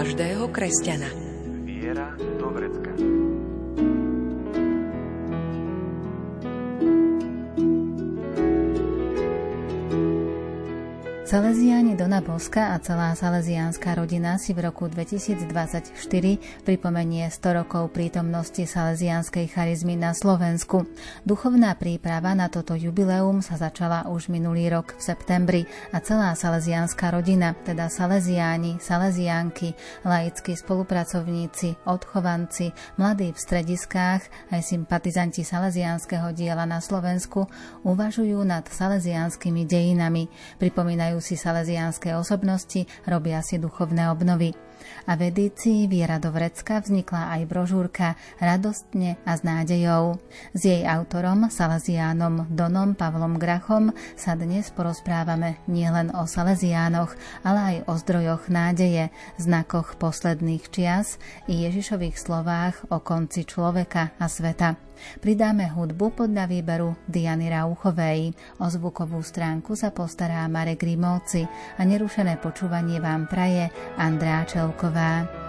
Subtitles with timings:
[0.00, 1.29] každého kresťana.
[11.30, 15.94] Salesiáni Dona Boska a celá salesiánska rodina si v roku 2024
[16.66, 20.90] pripomenie 100 rokov prítomnosti salesiánskej charizmy na Slovensku.
[21.22, 25.62] Duchovná príprava na toto jubileum sa začala už minulý rok v septembri
[25.94, 35.46] a celá salesiánska rodina, teda salesiáni, salesiánky, laickí spolupracovníci, odchovanci, mladí v strediskách, aj sympatizanti
[35.46, 37.46] salesiánskeho diela na Slovensku
[37.86, 40.26] uvažujú nad salesiánskymi dejinami.
[40.58, 44.52] Pripomínajú si salesiánske osobnosti, robia si duchovné obnovy.
[45.06, 50.16] A v edícii Viera do Vrecka vznikla aj brožúrka Radostne a s nádejou.
[50.56, 57.12] S jej autorom, Salesiánom Donom Pavlom Grachom, sa dnes porozprávame nielen o Salesiánoch,
[57.44, 64.26] ale aj o zdrojoch nádeje, znakoch posledných čias i Ježišových slovách o konci človeka a
[64.28, 64.89] sveta.
[65.20, 68.32] Pridáme hudbu podľa výberu Diany Rauchovej.
[68.60, 71.44] O zvukovú stránku sa postará Marek Grimovci
[71.76, 73.68] a nerušené počúvanie vám praje
[74.00, 75.40] Andrá Čelková.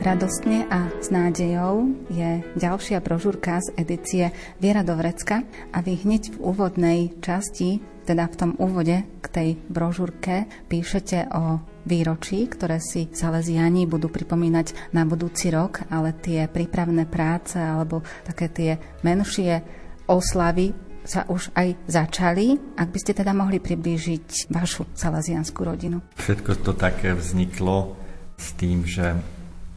[0.00, 4.24] Radostne a s nádejou je ďalšia brožúrka z edície
[4.58, 7.78] Viera do Vrecka a vy hneď v úvodnej časti
[8.10, 14.90] teda v tom úvode k tej brožúrke píšete o výročí, ktoré si Salesiani budú pripomínať
[14.90, 18.70] na budúci rok, ale tie prípravné práce alebo také tie
[19.06, 19.62] menšie
[20.10, 20.74] oslavy
[21.06, 22.58] sa už aj začali.
[22.74, 26.02] Ak by ste teda mohli priblížiť vašu salesianskú rodinu.
[26.18, 27.94] Všetko to také vzniklo
[28.34, 29.14] s tým, že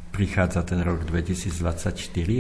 [0.10, 1.94] prichádza ten rok 2024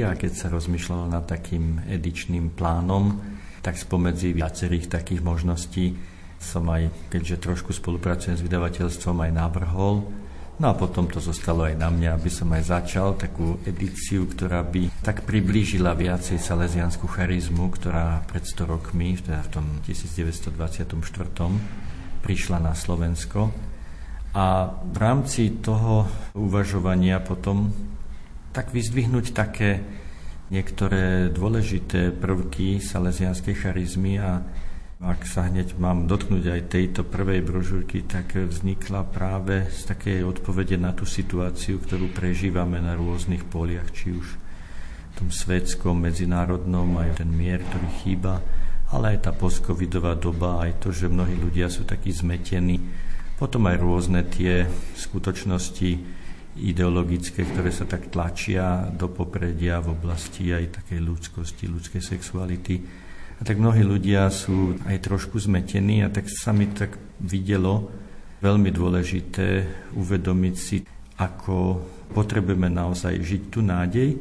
[0.05, 3.32] a keď sa rozmýšľalo nad takým edičným plánom,
[3.63, 5.95] tak spomedzi viacerých takých možností
[6.43, 10.03] som aj, keďže trošku spolupracujem s vydavateľstvom, aj navrhol.
[10.59, 14.61] No a potom to zostalo aj na mňa, aby som aj začal takú edíciu, ktorá
[14.61, 20.93] by tak priblížila viacej salesiansku charizmu, ktorá pred 100 rokmi, teda v tom 1924
[22.21, 23.49] prišla na Slovensko.
[24.37, 24.45] A
[24.83, 26.05] v rámci toho
[26.37, 27.73] uvažovania potom
[28.53, 29.81] tak vyzdvihnúť také
[30.51, 34.43] niektoré dôležité prvky salesianskej charizmy a
[35.03, 40.79] ak sa hneď mám dotknúť aj tejto prvej brožúrky, tak vznikla práve z takej odpovede
[40.79, 47.19] na tú situáciu, ktorú prežívame na rôznych poliach, či už v tom svetskom, medzinárodnom, aj
[47.19, 48.39] ten mier, ktorý chýba,
[48.95, 52.79] ale aj tá postcovidová doba, aj to, že mnohí ľudia sú takí zmetení.
[53.35, 55.91] Potom aj rôzne tie skutočnosti,
[56.59, 62.75] ideologické, ktoré sa tak tlačia do popredia v oblasti aj takej ľudskosti, ľudskej sexuality.
[63.37, 67.89] A tak mnohí ľudia sú aj trošku zmetení a tak sa mi tak videlo
[68.43, 69.47] veľmi dôležité
[69.97, 70.77] uvedomiť si,
[71.17, 71.81] ako
[72.13, 74.19] potrebujeme naozaj žiť tú nádej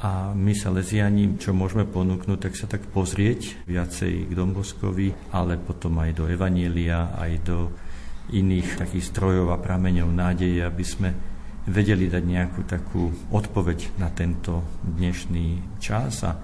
[0.00, 5.60] a my sa leziani, čo môžeme ponúknuť, tak sa tak pozrieť viacej k Domboskovi, ale
[5.60, 7.68] potom aj do Evanielia, aj do
[8.32, 11.29] iných takých strojov a prameňov nádeje, aby sme
[11.68, 16.38] vedeli dať nejakú takú odpoveď na tento dnešný čas a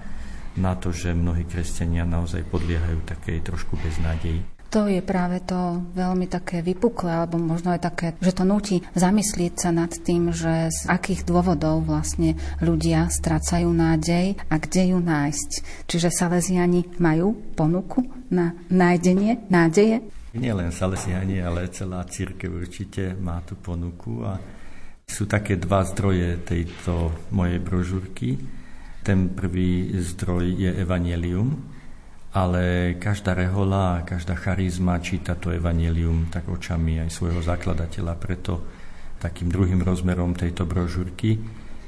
[0.57, 4.41] na to, že mnohí kresťania naozaj podliehajú takej trošku beznádej.
[4.67, 9.53] To je práve to veľmi také vypuklé, alebo možno aj také, že to nutí zamyslieť
[9.55, 15.49] sa nad tým, že z akých dôvodov vlastne ľudia strácajú nádej a kde ju nájsť.
[15.87, 20.03] Čiže Salesiani majú ponuku na nájdenie nádeje?
[20.35, 24.35] Nie len Salesiani, ale celá církev určite má tú ponuku a
[25.17, 28.37] sú také dva zdroje tejto mojej brožúrky.
[29.01, 31.57] Ten prvý zdroj je Evangelium,
[32.37, 38.13] ale každá rehola každá charizma číta to Evangelium tak očami aj svojho zakladateľa.
[38.13, 38.61] Preto
[39.17, 41.41] takým druhým rozmerom tejto brožúrky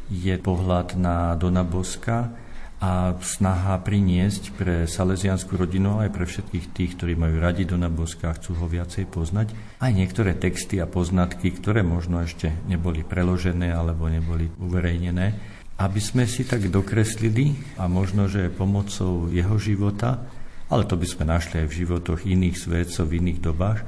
[0.10, 2.34] je pohľad na Dona Boska,
[2.80, 8.32] a snaha priniesť pre salesianskú rodinu aj pre všetkých tých, ktorí majú radi do Boska
[8.32, 9.52] a chcú ho viacej poznať,
[9.84, 15.36] aj niektoré texty a poznatky, ktoré možno ešte neboli preložené alebo neboli uverejnené,
[15.76, 20.24] aby sme si tak dokreslili a možno, že pomocou jeho života,
[20.72, 23.80] ale to by sme našli aj v životoch iných svetcov v iných dobách,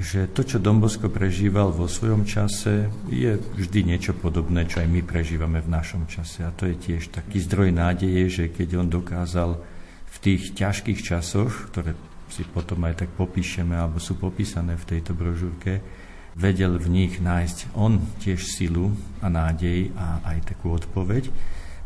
[0.00, 5.04] že to, čo Dombosko prežíval vo svojom čase, je vždy niečo podobné, čo aj my
[5.04, 6.40] prežívame v našom čase.
[6.40, 9.60] A to je tiež taký zdroj nádeje, že keď on dokázal
[10.08, 11.92] v tých ťažkých časoch, ktoré
[12.32, 15.84] si potom aj tak popíšeme, alebo sú popísané v tejto brožúrke,
[16.32, 21.28] vedel v nich nájsť on tiež silu a nádej a aj takú odpoveď,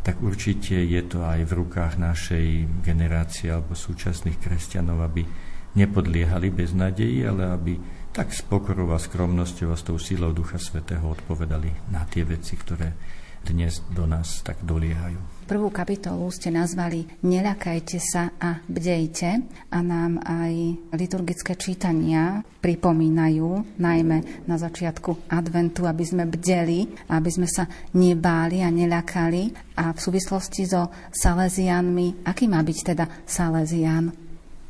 [0.06, 2.46] tak určite je to aj v rukách našej
[2.87, 5.26] generácie alebo súčasných kresťanov, aby
[5.75, 7.72] nepodliehali bez nádeji, ale aby
[8.14, 12.55] tak s pokorou a skromnosťou a s tou silou Ducha Svetého odpovedali na tie veci,
[12.55, 12.94] ktoré
[13.43, 15.19] dnes do nás tak doliehajú.
[15.44, 20.55] Prvú kapitolu ste nazvali Neľakajte sa a bdejte a nám aj
[20.96, 28.72] liturgické čítania pripomínajú, najmä na začiatku adventu, aby sme bdeli, aby sme sa nebáli a
[28.72, 29.75] neľakali.
[29.76, 34.23] A v súvislosti so Salesianmi, aký má byť teda Salesian?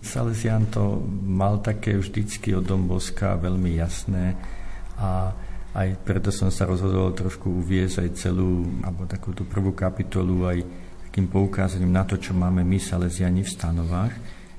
[0.05, 4.37] Salesian to mal také vždycky od Domboska veľmi jasné
[5.01, 5.33] a
[5.75, 10.59] aj preto som sa rozhodol trošku uviezť aj celú, alebo takú tú prvú kapitolu aj
[11.11, 14.15] takým poukázaním na to, čo máme my Salesiani v stanovách,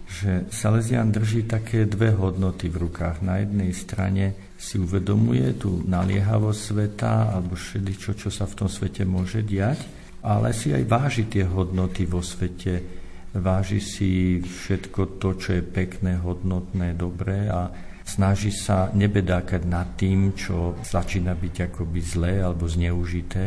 [0.06, 3.24] že Salesian drží také dve hodnoty v rukách.
[3.24, 9.08] Na jednej strane si uvedomuje tú naliehavosť sveta alebo všetko, čo sa v tom svete
[9.08, 9.88] môže diať,
[10.26, 13.05] ale si aj váži tie hodnoty vo svete,
[13.36, 17.68] váži si všetko to, čo je pekné, hodnotné, dobré a
[18.06, 23.44] snaží sa nebedákať nad tým, čo začína byť akoby zlé alebo zneužité,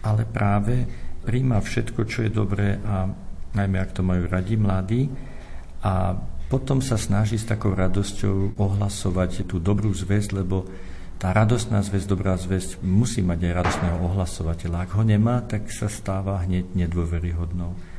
[0.00, 0.86] ale práve
[1.20, 3.10] príjma všetko, čo je dobré a
[3.52, 5.02] najmä ak to majú radi mladí
[5.84, 6.16] a
[6.50, 10.66] potom sa snaží s takou radosťou ohlasovať tú dobrú zväzť, lebo
[11.20, 14.88] tá radostná zväzť, dobrá zväzť musí mať aj radostného ohlasovateľa.
[14.88, 17.89] Ak ho nemá, tak sa stáva hneď nedôveryhodnou.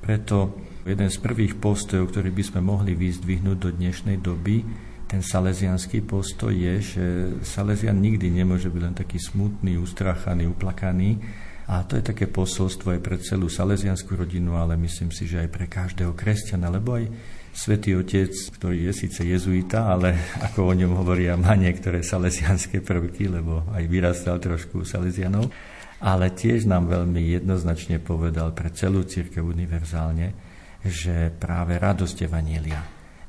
[0.00, 0.56] Preto
[0.88, 4.64] jeden z prvých postojov, ktorý by sme mohli vyzdvihnúť do dnešnej doby,
[5.10, 7.04] ten salesianský postoj je, že
[7.42, 11.18] Salesian nikdy nemôže byť len taký smutný, ustrachaný, uplakaný.
[11.66, 15.50] A to je také posolstvo aj pre celú salesianskú rodinu, ale myslím si, že aj
[15.50, 17.10] pre každého kresťana, lebo aj
[17.50, 20.14] Svetý Otec, ktorý je síce jezuita, ale
[20.46, 25.50] ako o ňom hovoria, má niektoré salesianské prvky, lebo aj vyrastal trošku salesianov,
[26.00, 30.32] ale tiež nám veľmi jednoznačne povedal pre celú církev univerzálne,
[30.80, 32.80] že práve radosť Evanielia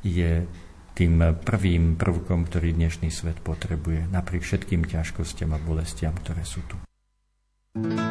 [0.02, 0.48] je
[0.96, 6.76] tým prvým prvkom, ktorý dnešný svet potrebuje, napriek všetkým ťažkostiam a bolestiam, ktoré sú tu.
[7.72, 8.11] Planeta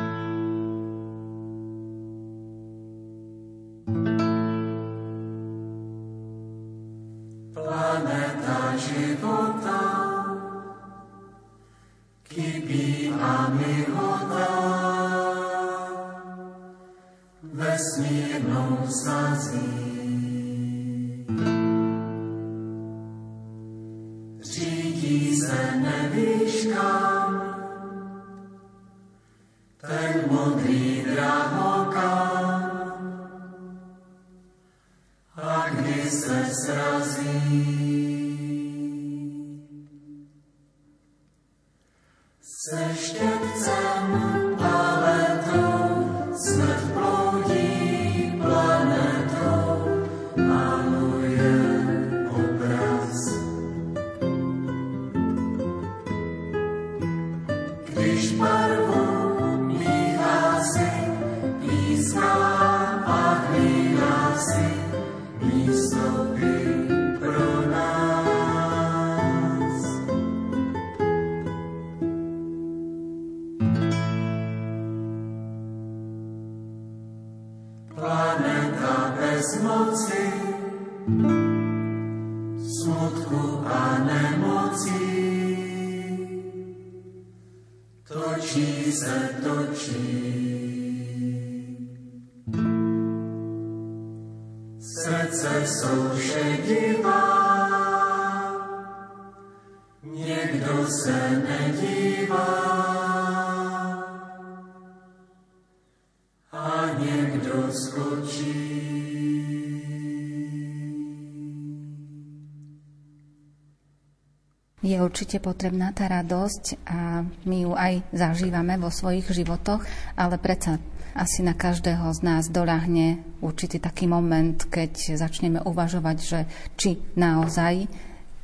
[114.80, 119.86] Je určite potrebná tá radosť a my ju aj zažívame vo svojich životoch,
[120.18, 120.82] ale predsa
[121.14, 127.86] asi na každého z nás doľahne určitý taký moment, keď začneme uvažovať, že či naozaj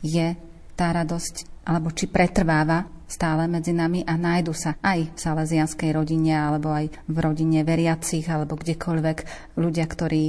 [0.06, 0.38] je
[0.78, 6.34] tá radosť alebo či pretrváva stále medzi nami a nájdu sa aj v salesianskej rodine
[6.34, 9.18] alebo aj v rodine veriacich alebo kdekoľvek
[9.58, 10.24] ľudia, ktorí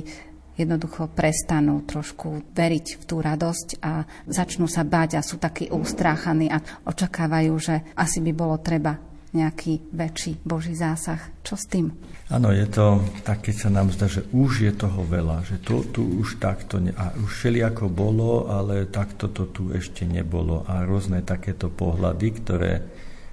[0.58, 6.50] jednoducho prestanú trošku veriť v tú radosť a začnú sa báť a sú takí ústráchaní
[6.50, 8.98] a očakávajú, že asi by bolo treba
[9.36, 11.20] nejaký väčší Boží zásah.
[11.44, 11.92] Čo s tým?
[12.28, 15.84] Áno, je to tak, keď sa nám zdá, že už je toho veľa, že to
[15.88, 20.68] tu už takto, ne, a už všelijako bolo, ale takto to tu ešte nebolo.
[20.68, 22.72] A rôzne takéto pohľady, ktoré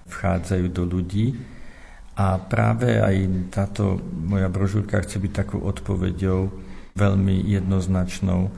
[0.07, 1.35] vchádzajú do ľudí.
[2.15, 6.47] A práve aj táto moja brožúrka chce byť takou odpoveďou
[6.95, 8.55] veľmi jednoznačnou,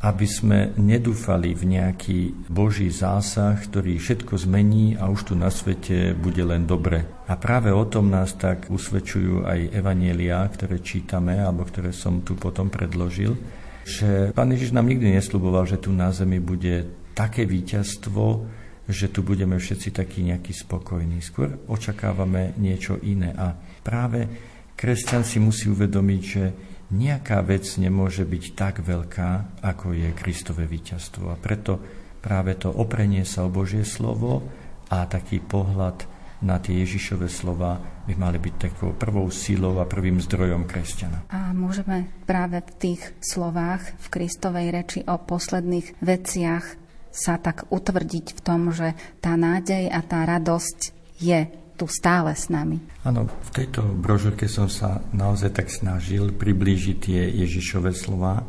[0.00, 6.16] aby sme nedúfali v nejaký Boží zásah, ktorý všetko zmení a už tu na svete
[6.16, 7.04] bude len dobre.
[7.28, 12.32] A práve o tom nás tak usvedčujú aj evanielia, ktoré čítame, alebo ktoré som tu
[12.32, 13.36] potom predložil,
[13.84, 18.48] že Pán Ježiš nám nikdy nesľuboval, že tu na zemi bude také víťazstvo,
[18.88, 21.20] že tu budeme všetci takí nejakí spokojní.
[21.20, 23.36] Skôr očakávame niečo iné.
[23.36, 23.52] A
[23.84, 24.26] práve
[24.74, 26.44] kresťan si musí uvedomiť, že
[26.90, 31.30] nejaká vec nemôže byť tak veľká, ako je Kristové víťazstvo.
[31.30, 31.78] A preto
[32.18, 34.42] práve to oprenie sa o Božie slovo
[34.90, 36.04] a taký pohľad
[36.40, 37.76] na tie Ježišové slova
[38.08, 41.28] by mali byť takou prvou sílou a prvým zdrojom kresťana.
[41.28, 46.64] A môžeme práve v tých slovách v Kristovej reči o posledných veciach
[47.12, 50.78] sa tak utvrdiť v tom, že tá nádej a tá radosť
[51.20, 52.76] je tu stále s nami.
[53.08, 58.44] Áno, v tejto brožúrke som sa naozaj tak snažil priblížiť tie Ježišové slova,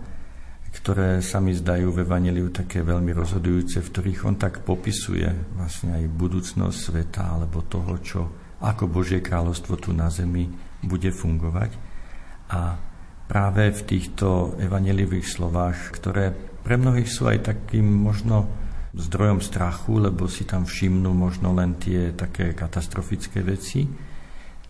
[0.76, 5.96] ktoré sa mi zdajú v Evangeliu také veľmi rozhodujúce, v ktorých on tak popisuje vlastne
[5.96, 8.22] aj budúcnosť sveta alebo toho, čo
[8.60, 10.52] ako Božie kráľovstvo tu na zemi
[10.84, 11.72] bude fungovať.
[12.52, 12.76] A
[13.32, 18.61] práve v týchto evaneliových slovách, ktoré pre mnohých sú aj takým možno
[18.96, 23.88] zdrojom strachu, lebo si tam všimnú možno len tie také katastrofické veci,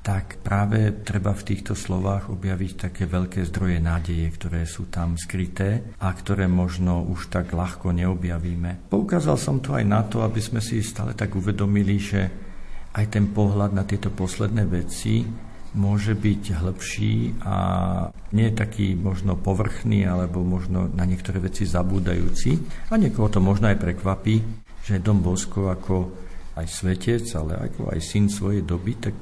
[0.02, 5.94] tak práve treba v týchto slovách objaviť také veľké zdroje nádeje, ktoré sú tam skryté
[6.02, 8.90] a ktoré možno už tak ľahko neobjavíme.
[8.90, 12.22] Poukázal som to aj na to, aby sme si stále tak uvedomili, že
[12.98, 15.22] aj ten pohľad na tieto posledné veci
[15.72, 17.56] môže byť hĺbší a
[18.36, 22.60] nie taký možno povrchný alebo možno na niektoré veci zabúdajúci.
[22.92, 24.36] A niekoho to možno aj prekvapí,
[24.84, 26.12] že Dom Bosko ako
[26.60, 29.16] aj svetec, ale ako aj syn svojej doby, tak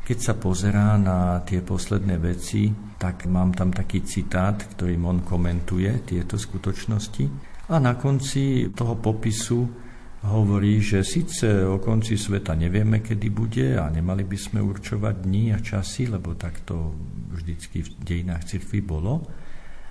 [0.00, 6.02] keď sa pozerá na tie posledné veci, tak mám tam taký citát, ktorým on komentuje
[6.08, 7.24] tieto skutočnosti.
[7.70, 9.89] A na konci toho popisu
[10.20, 15.56] hovorí, že síce o konci sveta nevieme, kedy bude a nemali by sme určovať dní
[15.56, 16.92] a časy, lebo tak to
[17.32, 19.24] vždycky v dejinách cirkvi bolo,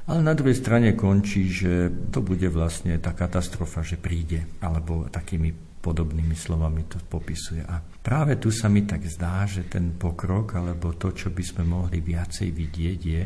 [0.06, 5.82] ale na druhej strane končí, že to bude vlastne tá katastrofa, že príde, alebo takými
[5.82, 7.66] podobnými slovami to popisuje.
[7.66, 11.64] A práve tu sa mi tak zdá, že ten pokrok, alebo to, čo by sme
[11.66, 13.24] mohli viacej vidieť, je,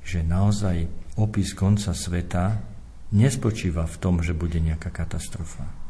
[0.00, 0.88] že naozaj
[1.20, 2.56] opis konca sveta
[3.12, 5.81] nespočíva v tom, že bude nejaká katastrofa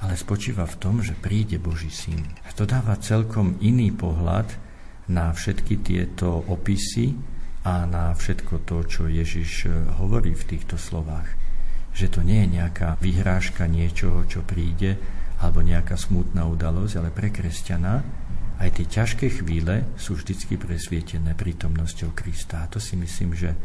[0.00, 2.24] ale spočíva v tom, že príde Boží syn.
[2.48, 4.48] A to dáva celkom iný pohľad
[5.12, 7.12] na všetky tieto opisy
[7.68, 11.28] a na všetko to, čo Ježiš e, hovorí v týchto slovách.
[11.92, 14.96] Že to nie je nejaká vyhrážka niečoho, čo príde,
[15.44, 18.00] alebo nejaká smutná udalosť, ale pre kresťana
[18.60, 22.64] aj tie ťažké chvíle sú vždycky presvietené prítomnosťou Krista.
[22.64, 23.56] A to si myslím, že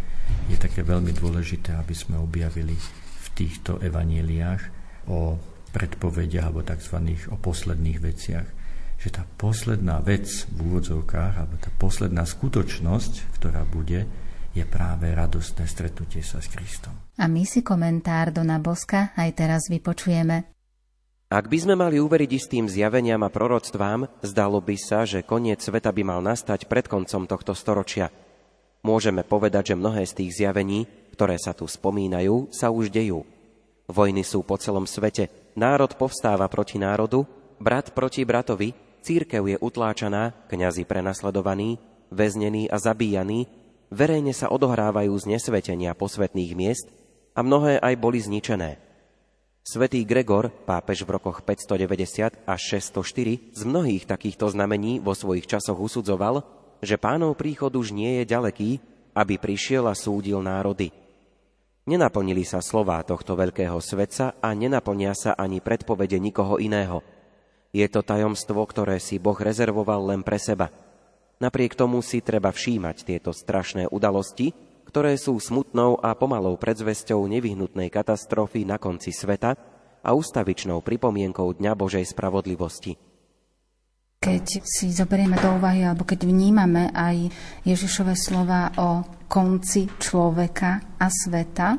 [0.48, 4.63] je také veľmi dôležité, aby sme objavili v týchto evaníliách
[5.12, 5.36] o
[5.75, 7.03] predpovediach alebo tzv.
[7.27, 8.48] o posledných veciach.
[8.96, 14.08] Že tá posledná vec v úvodzovkách, alebo tá posledná skutočnosť, ktorá bude,
[14.55, 16.96] je práve radostné stretnutie sa s Kristom.
[17.20, 20.48] A my si komentár Dona Boska aj teraz vypočujeme.
[21.27, 25.91] Ak by sme mali uveriť istým zjaveniam a proroctvám, zdalo by sa, že koniec sveta
[25.91, 28.08] by mal nastať pred koncom tohto storočia.
[28.86, 33.27] Môžeme povedať, že mnohé z tých zjavení, ktoré sa tu spomínajú, sa už dejú.
[33.91, 37.24] Vojny sú po celom svete, národ povstáva proti národu,
[37.57, 41.79] brat proti bratovi, církev je utláčaná, kňazi prenasledovaní,
[42.12, 43.47] väznení a zabíjaní,
[43.89, 46.91] verejne sa odohrávajú z nesvetenia posvetných miest
[47.33, 48.77] a mnohé aj boli zničené.
[49.65, 55.81] Svetý Gregor, pápež v rokoch 590 až 604, z mnohých takýchto znamení vo svojich časoch
[55.81, 56.45] usudzoval,
[56.85, 58.77] že pánov príchod už nie je ďaleký,
[59.17, 60.93] aby prišiel a súdil národy–
[61.86, 67.06] Nenaplnili sa slová tohto veľkého svetca a nenaplnia sa ani predpovede nikoho iného.
[67.70, 70.74] Je to tajomstvo, ktoré si Boh rezervoval len pre seba.
[71.38, 74.50] Napriek tomu si treba všímať tieto strašné udalosti,
[74.89, 79.54] ktoré sú smutnou a pomalou predzvesťou nevyhnutnej katastrofy na konci sveta
[80.01, 83.04] a ustavičnou pripomienkou Dňa Božej spravodlivosti.
[84.19, 87.29] Keď si zoberieme do úvahy, alebo keď vnímame aj
[87.67, 91.77] Ježišové slova o konci človeka a sveta,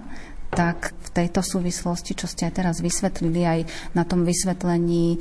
[0.51, 3.61] tak v tejto súvislosti, čo ste aj teraz vysvetlili, aj
[3.99, 5.19] na tom vysvetlení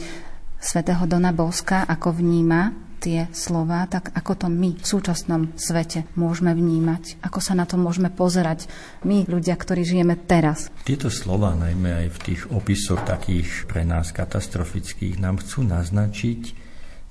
[0.62, 6.58] svätého Dona Boska, ako vníma tie slova, tak ako to my v súčasnom svete môžeme
[6.58, 8.66] vnímať, ako sa na to môžeme pozerať
[9.06, 10.74] my, ľudia, ktorí žijeme teraz.
[10.82, 16.65] Tieto slova, najmä aj v tých opisoch takých pre nás katastrofických, nám chcú naznačiť,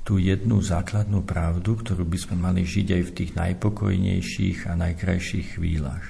[0.04, 5.56] tú jednu základnú pravdu, ktorú by sme mali žiť aj v tých najpokojnejších a najkrajších
[5.56, 6.04] chvíľach.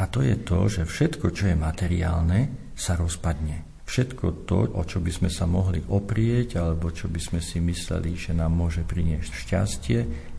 [0.00, 3.84] A to je to, že všetko, čo je materiálne, sa rozpadne.
[3.84, 8.16] Všetko to, o čo by sme sa mohli oprieť, alebo čo by sme si mysleli,
[8.16, 9.98] že nám môže priniesť šťastie,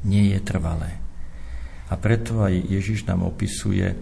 [0.09, 0.97] nie je trvalé.
[1.87, 3.93] A preto aj Ježiš nám opisuje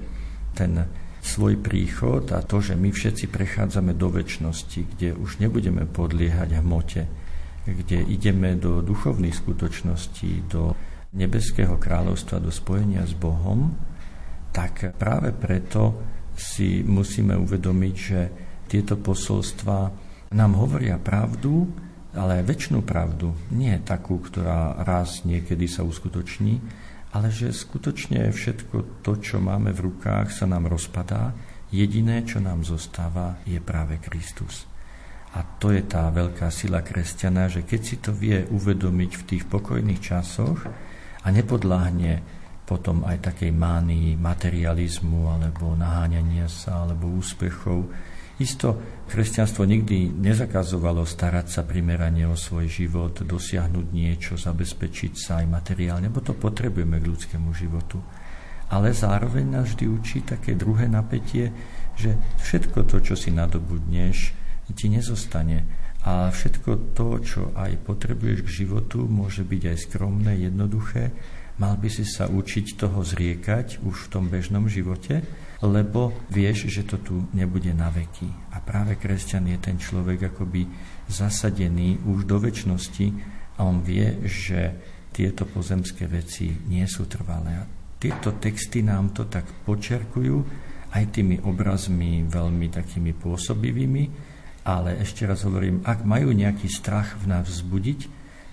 [0.56, 0.88] ten
[1.20, 7.04] svoj príchod a to, že my všetci prechádzame do väčšnosti, kde už nebudeme podliehať hmote,
[7.66, 10.74] kde ideme do duchovných skutočností, do
[11.14, 13.76] nebeského kráľovstva, do spojenia s Bohom,
[14.52, 15.96] tak práve preto
[16.36, 18.20] si musíme uvedomiť, že
[18.68, 19.92] tieto posolstva
[20.32, 21.68] nám hovoria pravdu,
[22.16, 26.60] ale aj väčšinu pravdu, nie takú, ktorá raz niekedy sa uskutoční,
[27.12, 31.36] ale že skutočne všetko to, čo máme v rukách, sa nám rozpadá.
[31.72, 34.71] Jediné, čo nám zostáva, je práve Kristus.
[35.32, 39.44] A to je tá veľká sila kresťana, že keď si to vie uvedomiť v tých
[39.48, 40.68] pokojných časoch
[41.24, 47.88] a nepodláhne potom aj takej mánii materializmu alebo naháňania sa alebo úspechov.
[48.40, 48.80] Isto
[49.12, 56.08] kresťanstvo nikdy nezakazovalo starať sa primerane o svoj život, dosiahnuť niečo, zabezpečiť sa aj materiálne,
[56.08, 58.00] bo to potrebujeme k ľudskému životu.
[58.72, 61.52] Ale zároveň nás vždy učí také druhé napätie,
[62.00, 64.41] že všetko to, čo si nadobudneš,
[64.74, 65.64] ti nezostane.
[66.02, 71.14] A všetko to, čo aj potrebuješ k životu, môže byť aj skromné, jednoduché.
[71.62, 75.22] Mal by si sa učiť toho zriekať už v tom bežnom živote,
[75.62, 78.26] lebo vieš, že to tu nebude na veky.
[78.50, 80.66] A práve kresťan je ten človek akoby
[81.06, 83.08] zasadený už do väčšnosti
[83.62, 84.74] a on vie, že
[85.14, 87.62] tieto pozemské veci nie sú trvalé.
[87.62, 87.70] A
[88.02, 90.38] tieto texty nám to tak počerkujú
[90.98, 94.31] aj tými obrazmi veľmi takými pôsobivými,
[94.62, 98.00] ale ešte raz hovorím, ak majú nejaký strach v nás vzbudiť,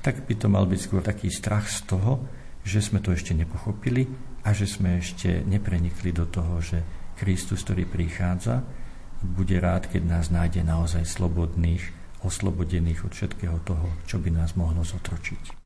[0.00, 2.24] tak by to mal byť skôr taký strach z toho,
[2.64, 4.08] že sme to ešte nepochopili
[4.44, 6.80] a že sme ešte neprenikli do toho, že
[7.18, 8.62] Kristus, ktorý prichádza,
[9.18, 11.82] bude rád, keď nás nájde naozaj slobodných,
[12.22, 15.58] oslobodených od všetkého toho, čo by nás mohlo zotročiť.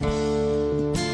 [0.00, 1.13] nám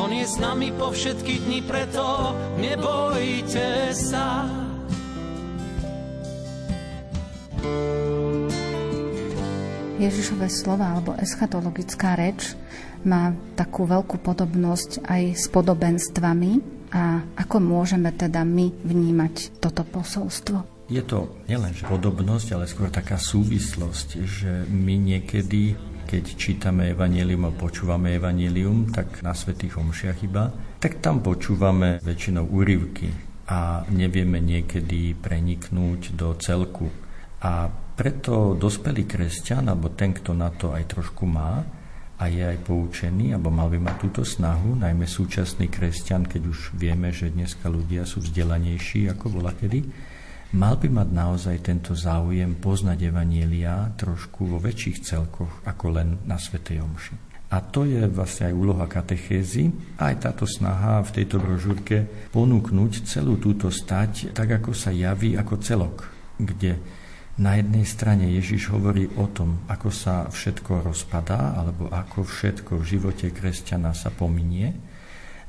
[0.00, 4.48] On je s nami po všetky dni, preto nebojte sa.
[10.00, 12.56] Ježišové slova alebo eschatologická reč
[13.04, 16.52] má takú veľkú podobnosť aj s podobenstvami
[16.96, 20.88] a ako môžeme teda my vnímať toto posolstvo?
[20.88, 25.76] Je to nielenže podobnosť, ale skôr taká súvislosť, že my niekedy
[26.10, 30.50] keď čítame Evangelium a počúvame Evangelium, tak na Svetých Omšiach iba,
[30.82, 33.14] tak tam počúvame väčšinou úryvky
[33.46, 36.90] a nevieme niekedy preniknúť do celku.
[37.46, 41.62] A preto dospelý kresťan, alebo ten, kto na to aj trošku má
[42.18, 46.74] a je aj poučený, alebo mal by mať túto snahu, najmä súčasný kresťan, keď už
[46.74, 50.09] vieme, že dneska ľudia sú vzdelanejší ako bola kedy,
[50.54, 56.38] mal by mať naozaj tento záujem poznať Evanielia trošku vo väčších celkoch ako len na
[56.38, 57.14] Svetej Omši.
[57.50, 63.42] A to je vlastne aj úloha katechézy, aj táto snaha v tejto brožúrke ponúknuť celú
[63.42, 66.06] túto stať tak, ako sa javí ako celok,
[66.38, 66.78] kde
[67.40, 72.84] na jednej strane Ježiš hovorí o tom, ako sa všetko rozpadá, alebo ako všetko v
[72.86, 74.76] živote kresťana sa pominie.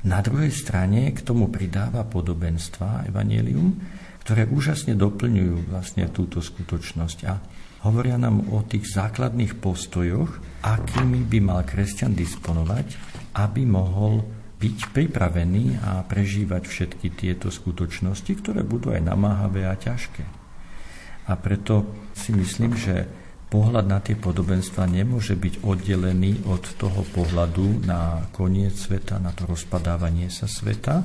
[0.02, 3.78] Na druhej strane k tomu pridáva podobenstva Evangelium,
[4.22, 7.18] ktoré úžasne doplňujú vlastne túto skutočnosť.
[7.26, 7.42] A
[7.82, 12.86] hovoria nám o tých základných postojoch, akými by mal kresťan disponovať,
[13.34, 14.22] aby mohol
[14.62, 20.22] byť pripravený a prežívať všetky tieto skutočnosti, ktoré budú aj namáhavé a ťažké.
[21.26, 23.10] A preto si myslím, že
[23.50, 29.50] pohľad na tie podobenstva nemôže byť oddelený od toho pohľadu na koniec sveta, na to
[29.50, 31.02] rozpadávanie sa sveta,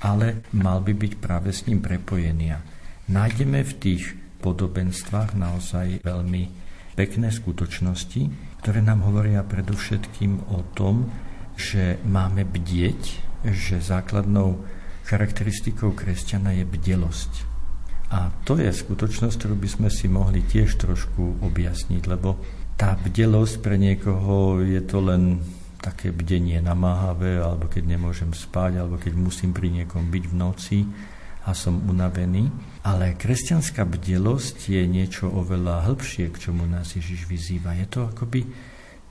[0.00, 2.56] ale mal by byť práve s ním prepojený.
[3.08, 4.04] Nájdeme v tých
[4.42, 6.42] podobenstvách naozaj veľmi
[6.96, 8.22] pekné skutočnosti,
[8.64, 11.08] ktoré nám hovoria predovšetkým o tom,
[11.56, 13.02] že máme bdieť,
[13.46, 14.64] že základnou
[15.06, 17.32] charakteristikou kresťana je bdelosť.
[18.10, 22.38] A to je skutočnosť, ktorú by sme si mohli tiež trošku objasniť, lebo
[22.76, 25.40] tá bdelosť pre niekoho je to len
[25.86, 30.78] také bdenie namáhavé, alebo keď nemôžem spať, alebo keď musím pri niekom byť v noci
[31.46, 32.50] a som unavený.
[32.82, 37.78] Ale kresťanská bdelosť je niečo oveľa hĺbšie, k čomu nás Ježiš vyzýva.
[37.78, 38.42] Je to akoby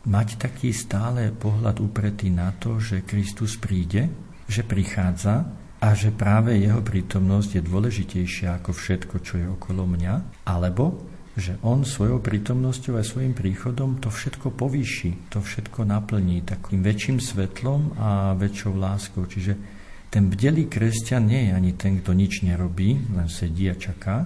[0.06, 4.12] mať taký stále pohľad upretý na to, že Kristus príde,
[4.46, 5.48] že prichádza
[5.80, 11.60] a že práve jeho prítomnosť je dôležitejšia ako všetko, čo je okolo mňa, alebo že
[11.67, 18.00] on svojou prítomnosťou a svojim príchodom to všetko povýši, to všetko naplní takým väčším svetlom
[18.00, 19.28] a väčšou láskou.
[19.28, 19.60] Čiže
[20.08, 24.24] ten bdelý kresťan nie je ani ten, kto nič nerobí, len sedí a čaká,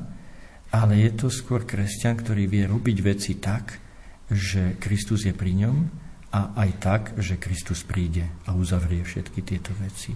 [0.70, 3.82] ale je to skôr kresťan, ktorý vie robiť veci tak,
[4.30, 5.78] že Kristus je pri ňom
[6.30, 10.14] a aj tak, že Kristus príde a uzavrie všetky tieto veci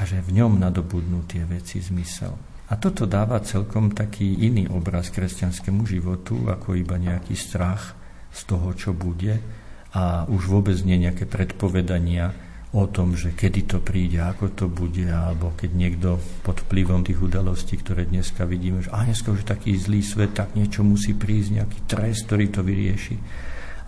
[0.00, 2.49] a že v ňom nadobudnú tie veci zmysel.
[2.70, 7.98] A toto dáva celkom taký iný obraz kresťanskému životu, ako iba nejaký strach
[8.30, 9.42] z toho, čo bude
[9.90, 12.30] a už vôbec nie nejaké predpovedania,
[12.70, 16.08] o tom, že kedy to príde, ako to bude, alebo keď niekto
[16.46, 20.54] pod vplyvom tých udalostí, ktoré dneska vidíme, že a dneska už taký zlý svet, tak
[20.54, 23.16] niečo musí prísť, nejaký trest, ktorý to vyrieši.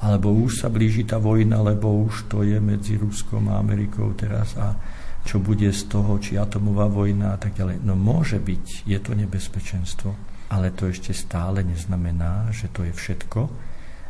[0.03, 4.59] Alebo už sa blíži tá vojna, lebo už to je medzi Ruskom a Amerikou teraz
[4.59, 4.75] a
[5.23, 7.83] čo bude z toho, či atomová vojna a tak ďalej.
[7.87, 10.11] No môže byť, je to nebezpečenstvo,
[10.51, 13.41] ale to ešte stále neznamená, že to je všetko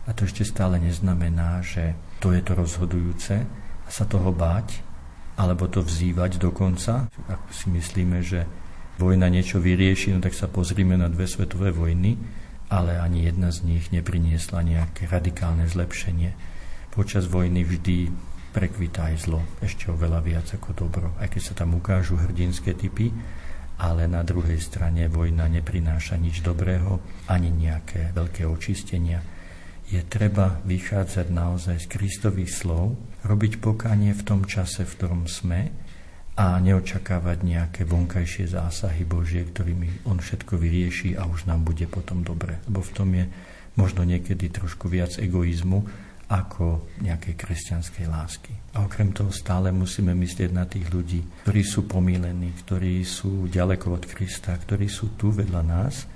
[0.03, 3.35] a to ešte stále neznamená, že to je to rozhodujúce,
[3.87, 4.81] sa toho báť,
[5.37, 7.07] alebo to vzývať dokonca.
[7.29, 8.49] Ak si myslíme, že
[8.97, 12.17] vojna niečo vyrieši, no tak sa pozrime na dve svetové vojny,
[12.73, 16.33] ale ani jedna z nich nepriniesla nejaké radikálne zlepšenie.
[16.93, 18.09] Počas vojny vždy
[18.53, 23.11] prekvitá aj zlo, ešte oveľa viac ako dobro, aj keď sa tam ukážu hrdinské typy,
[23.81, 29.25] ale na druhej strane vojna neprináša nič dobrého, ani nejaké veľké očistenia
[29.93, 32.97] je treba vychádzať naozaj z Kristových slov,
[33.29, 35.69] robiť pokánie v tom čase, v ktorom sme
[36.33, 42.25] a neočakávať nejaké vonkajšie zásahy Božie, ktorými On všetko vyrieši a už nám bude potom
[42.25, 42.57] dobre.
[42.65, 43.29] Lebo v tom je
[43.77, 45.85] možno niekedy trošku viac egoizmu
[46.33, 48.53] ako nejakej kresťanskej lásky.
[48.73, 54.01] A okrem toho stále musíme myslieť na tých ľudí, ktorí sú pomílení, ktorí sú ďaleko
[54.01, 56.09] od Krista, ktorí sú tu vedľa nás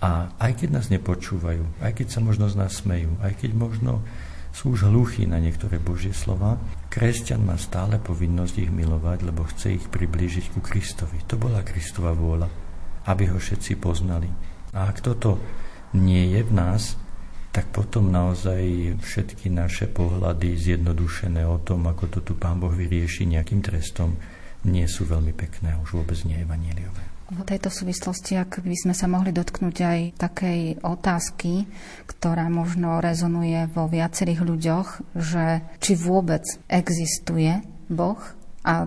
[0.00, 4.00] a aj keď nás nepočúvajú, aj keď sa možno z nás smejú, aj keď možno
[4.56, 6.56] sú už hluchí na niektoré Božie slova,
[6.88, 11.20] kresťan má stále povinnosť ich milovať, lebo chce ich priblížiť ku Kristovi.
[11.28, 12.48] To bola Kristova vôľa,
[13.04, 14.32] aby ho všetci poznali.
[14.72, 15.36] A ak toto
[15.92, 16.96] nie je v nás,
[17.58, 23.26] tak potom naozaj všetky naše pohľady zjednodušené o tom, ako to tu Pán Boh vyrieši
[23.26, 24.14] nejakým trestom,
[24.62, 27.02] nie sú veľmi pekné, už vôbec nie evaneliové.
[27.34, 31.66] V tejto súvislosti, ak by sme sa mohli dotknúť aj takej otázky,
[32.06, 37.58] ktorá možno rezonuje vo viacerých ľuďoch, že či vôbec existuje
[37.90, 38.22] Boh
[38.62, 38.86] a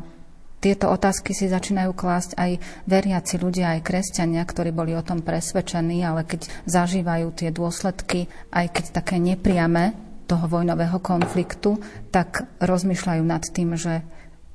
[0.62, 2.52] tieto otázky si začínajú klásť aj
[2.86, 8.70] veriaci ľudia, aj kresťania, ktorí boli o tom presvedčení, ale keď zažívajú tie dôsledky, aj
[8.70, 9.98] keď také nepriame
[10.30, 11.82] toho vojnového konfliktu,
[12.14, 14.06] tak rozmýšľajú nad tým, že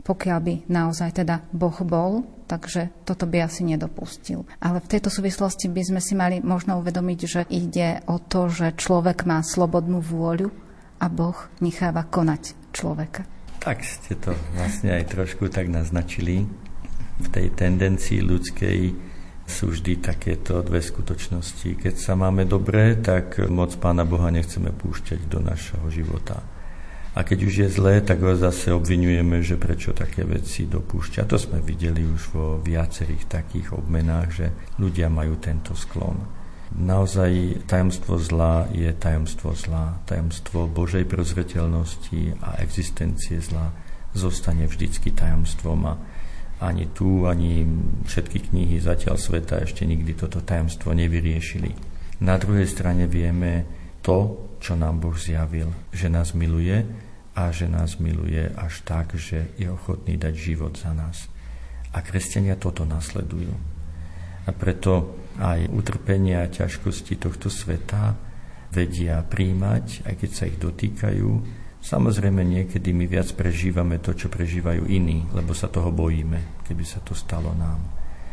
[0.06, 4.46] pokiaľ by naozaj teda Boh bol, takže toto by asi nedopustil.
[4.62, 8.78] Ale v tejto súvislosti by sme si mali možno uvedomiť, že ide o to, že
[8.78, 10.54] človek má slobodnú vôľu
[11.02, 13.35] a Boh necháva konať človeka.
[13.66, 16.46] Tak ste to vlastne aj trošku tak naznačili.
[17.18, 18.78] V tej tendencii ľudskej
[19.42, 21.74] sú vždy takéto dve skutočnosti.
[21.74, 26.46] Keď sa máme dobre, tak moc Pána Boha nechceme púšťať do našeho života
[27.18, 31.26] A keď už je zlé, tak ho zase obvinujeme, že prečo také veci dopúšťa.
[31.26, 34.46] To sme videli už vo viacerých takých obmenách, že
[34.78, 36.35] ľudia majú tento sklon.
[36.76, 39.96] Naozaj tajomstvo zla je tajomstvo zla.
[40.04, 43.72] Tajomstvo Božej prozreteľnosti a existencie zla
[44.12, 45.94] zostane vždycky tajomstvom a
[46.60, 47.64] ani tu, ani
[48.04, 51.72] všetky knihy zatiaľ sveta ešte nikdy toto tajomstvo nevyriešili.
[52.20, 53.64] Na druhej strane vieme
[54.04, 56.84] to, čo nám Boh zjavil, že nás miluje
[57.36, 61.28] a že nás miluje až tak, že je ochotný dať život za nás.
[61.92, 63.52] A kresťania toto nasledujú.
[64.44, 68.16] A preto aj utrpenia a ťažkosti tohto sveta
[68.72, 71.30] vedia príjmať, aj keď sa ich dotýkajú.
[71.80, 76.98] Samozrejme, niekedy my viac prežívame to, čo prežívajú iní, lebo sa toho bojíme, keby sa
[77.04, 77.78] to stalo nám.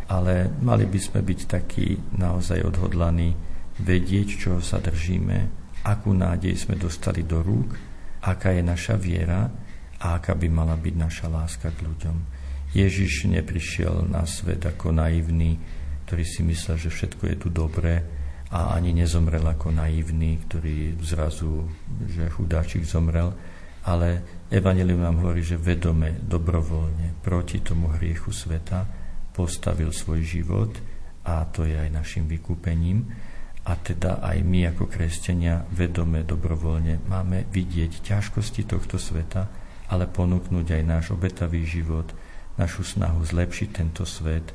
[0.10, 3.32] Ale mali by sme byť takí naozaj odhodlaní
[3.78, 5.38] vedieť, čoho sa držíme,
[5.86, 9.52] akú nádej sme dostali do rúk aká je naša viera
[10.00, 12.18] a aká by mala byť naša láska k ľuďom.
[12.74, 15.60] Ježiš neprišiel na svet ako naivný,
[16.06, 18.04] ktorý si myslel, že všetko je tu dobré
[18.54, 21.66] a ani nezomrel ako naivný, ktorý zrazu,
[22.06, 23.34] že chudáčik zomrel,
[23.84, 28.86] ale Evangelium nám hovorí, že vedome, dobrovoľne, proti tomu hriechu sveta
[29.34, 30.72] postavil svoj život
[31.26, 33.10] a to je aj našim vykúpením.
[33.64, 39.48] A teda aj my ako kresťania vedome, dobrovoľne máme vidieť ťažkosti tohto sveta,
[39.88, 42.12] ale ponúknuť aj náš obetavý život,
[42.60, 44.52] našu snahu zlepšiť tento svet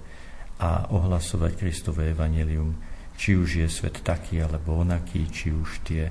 [0.58, 2.74] a ohlasovať Kristové evanelium,
[3.18, 6.06] či už je svet taký alebo onaký, či už tie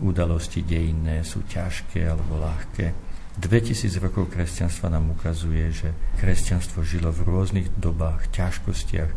[0.00, 3.12] udalosti dejinné sú ťažké alebo ľahké.
[3.40, 5.88] 2000 rokov kresťanstva nám ukazuje, že
[6.20, 9.10] kresťanstvo žilo v rôznych dobách, ťažkostiach,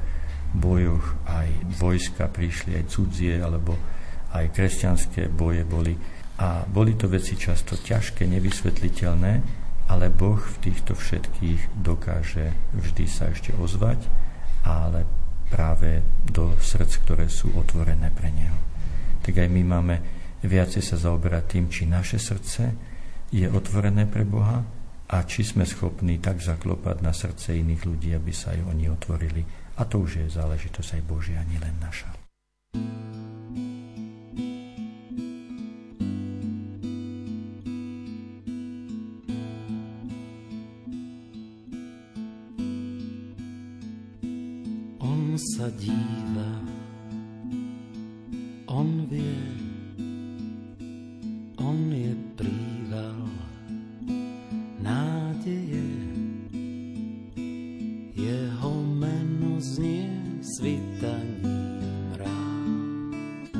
[0.56, 3.76] bojoch aj vojska prišli, aj cudzie, alebo
[4.32, 6.00] aj kresťanské boje boli.
[6.40, 9.34] A boli to veci často ťažké, nevysvetliteľné,
[9.92, 14.00] ale Boh v týchto všetkých dokáže vždy sa ešte ozvať,
[14.66, 15.06] ale
[15.48, 18.58] práve do srdc, ktoré sú otvorené pre Neho.
[19.22, 19.96] Tak aj my máme
[20.42, 22.74] viacej sa zaoberať tým, či naše srdce
[23.30, 24.62] je otvorené pre Boha
[25.06, 29.42] a či sme schopní tak zaklopať na srdce iných ľudí, aby sa aj oni otvorili
[29.78, 32.10] a to už je záležitosť aj Božia, nielen naša.
[45.36, 46.48] On sa díva,
[48.72, 49.44] on vie,
[51.60, 53.20] on je príval
[54.80, 55.84] nádeje.
[58.16, 58.76] Jeho
[59.60, 60.08] znie
[60.40, 63.52] svitaním rád.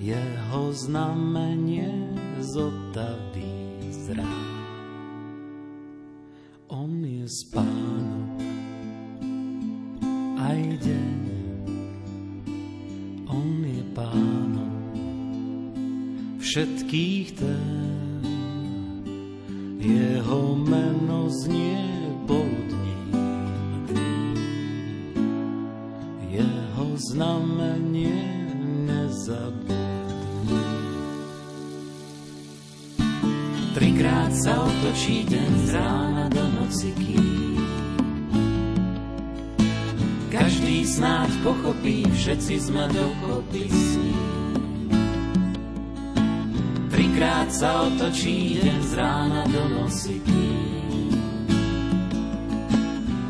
[0.00, 4.40] Jeho znamenie zotaví zrá.
[6.72, 8.31] On je aj
[16.52, 18.20] všetkých tém.
[19.80, 21.80] Jeho meno znie
[27.02, 28.14] znamenie
[28.86, 29.74] nezabudni.
[33.74, 37.32] Trikrát sa otočí deň z rána do noci, kým
[40.32, 43.90] každý snáď pochopí, všetci sme dokopy s
[47.22, 51.14] Trikrát sa otočí deň z rána do noci, kým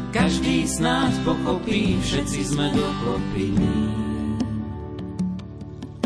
[0.08, 3.52] každý snáď pochopí, všetci sme dokopy.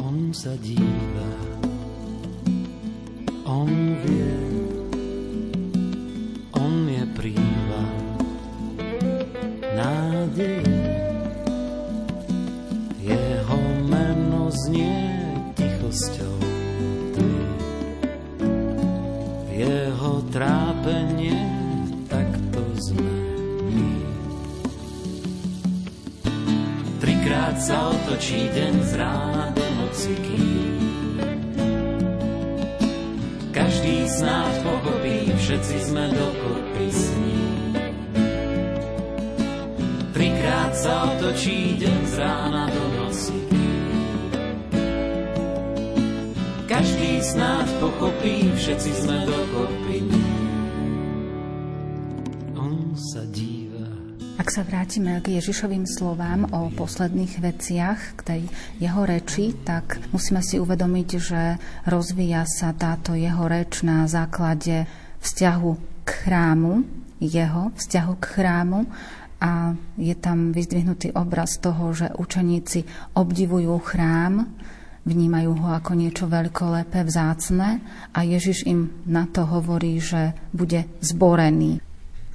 [0.03, 0.83] On sa díva,
[55.27, 58.43] k Ježišovým slovám o posledných veciach, k tej
[58.79, 61.59] jeho reči, tak musíme si uvedomiť, že
[61.91, 64.87] rozvíja sa táto jeho reč na základe
[65.19, 65.71] vzťahu
[66.07, 66.87] k chrámu,
[67.19, 68.87] jeho vzťahu k chrámu
[69.43, 72.87] a je tam vyzdvihnutý obraz toho, že učeníci
[73.19, 74.47] obdivujú chrám,
[75.11, 77.83] vnímajú ho ako niečo veľkolepé, vzácne
[78.15, 81.86] a Ježiš im na to hovorí, že bude zborený.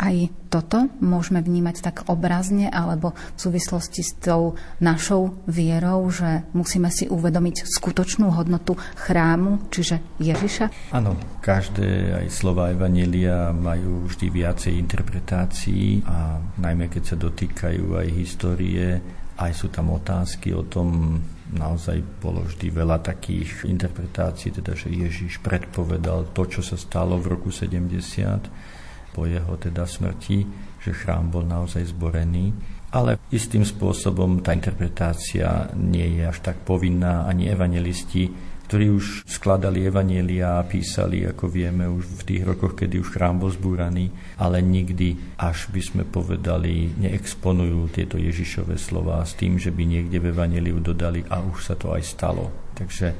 [0.02, 0.18] Aj
[0.50, 7.06] toto môžeme vnímať tak obrazne alebo v súvislosti s tou našou vierou, že musíme si
[7.06, 10.90] uvedomiť skutočnú hodnotu chrámu, čiže Ježiša?
[10.90, 11.14] Áno,
[11.46, 18.98] každé aj slova Evanelia majú vždy viacej interpretácií a najmä keď sa dotýkajú aj histórie,
[19.38, 21.22] aj sú tam otázky o tom,
[21.54, 27.38] naozaj bolo vždy veľa takých interpretácií, teda že Ježiš predpovedal to, čo sa stalo v
[27.38, 28.81] roku 70
[29.12, 30.48] po jeho teda smrti,
[30.82, 32.56] že chrám bol naozaj zborený.
[32.92, 38.28] Ale istým spôsobom tá interpretácia nie je až tak povinná, ani evangelisti,
[38.72, 43.44] ktorí už skladali evanielia a písali, ako vieme, už v tých rokoch, kedy už chrám
[43.44, 44.08] bol zbúraný,
[44.40, 50.24] ale nikdy, až by sme povedali, neexponujú tieto Ježišové slova s tým, že by niekde
[50.24, 52.72] v evaneliu dodali a už sa to aj stalo.
[52.72, 53.12] Takže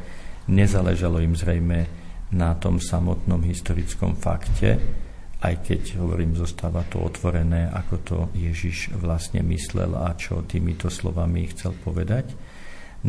[0.48, 1.80] nezáležalo im zrejme
[2.32, 4.80] na tom samotnom historickom fakte,
[5.42, 11.50] aj keď, hovorím, zostáva to otvorené, ako to Ježiš vlastne myslel a čo týmito slovami
[11.50, 12.30] chcel povedať.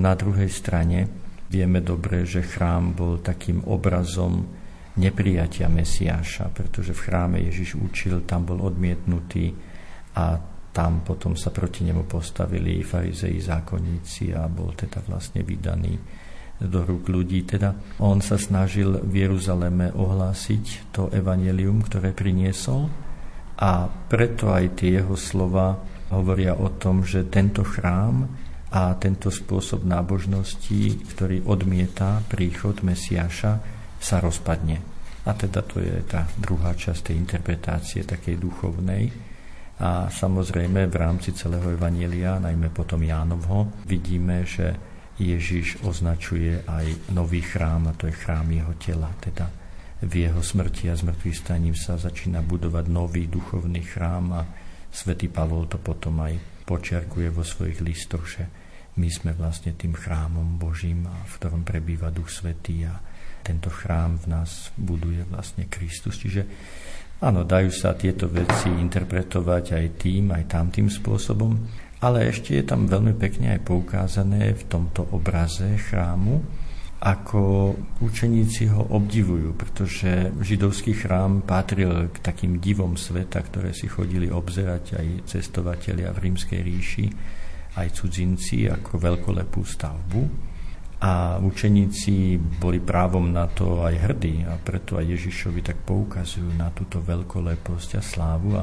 [0.00, 1.04] Na druhej strane
[1.52, 4.48] vieme dobre, že chrám bol takým obrazom
[4.96, 9.52] neprijatia Mesiáša, pretože v chráme Ježiš učil, tam bol odmietnutý
[10.16, 10.40] a
[10.72, 16.00] tam potom sa proti nemu postavili farizei zákonníci a bol teda vlastne vydaný
[16.62, 17.42] do rúk ľudí.
[17.42, 22.86] Teda on sa snažil v Jeruzaleme ohlásiť to evanelium, ktoré priniesol
[23.58, 25.78] a preto aj tie jeho slova
[26.12, 28.26] hovoria o tom, že tento chrám
[28.72, 33.60] a tento spôsob nábožnosti, ktorý odmieta príchod Mesiáša,
[34.02, 34.82] sa rozpadne.
[35.22, 39.06] A teda to je tá druhá časť tej interpretácie, takej duchovnej.
[39.78, 44.74] A samozrejme v rámci celého Evanielia, najmä potom Jánovho, vidíme, že
[45.22, 49.10] Ježiš označuje aj nový chrám, a to je chrám jeho tela.
[49.22, 49.46] Teda
[50.02, 54.42] v jeho smrti a zmrtvých staním sa začína budovať nový duchovný chrám a
[54.90, 56.34] svätý Pavol to potom aj
[56.66, 58.44] počiarkuje vo svojich listoch, že
[58.98, 62.98] my sme vlastne tým chrámom Božím, v ktorom prebýva Duch Svetý a
[63.40, 66.20] tento chrám v nás buduje vlastne Kristus.
[66.20, 66.42] Čiže
[67.24, 71.56] áno, dajú sa tieto veci interpretovať aj tým, aj tamtým spôsobom,
[72.02, 76.42] ale ešte je tam veľmi pekne aj poukázané v tomto obraze chrámu,
[77.02, 84.30] ako učeníci ho obdivujú, pretože židovský chrám patril k takým divom sveta, ktoré si chodili
[84.30, 87.06] obzerať aj cestovatelia v rímskej ríši,
[87.78, 90.22] aj cudzinci ako veľkolepú stavbu.
[91.02, 96.70] A učeníci boli právom na to aj hrdí a preto aj Ježišovi tak poukazujú na
[96.70, 98.50] túto veľkoleposť a slávu.
[98.54, 98.62] A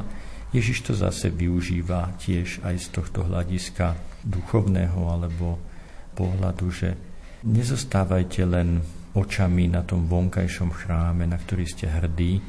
[0.49, 3.93] Ježiš to zase využíva tiež aj z tohto hľadiska
[4.25, 5.61] duchovného alebo
[6.17, 6.89] pohľadu, že
[7.45, 8.81] nezostávajte len
[9.13, 12.41] očami na tom vonkajšom chráme, na ktorý ste hrdí,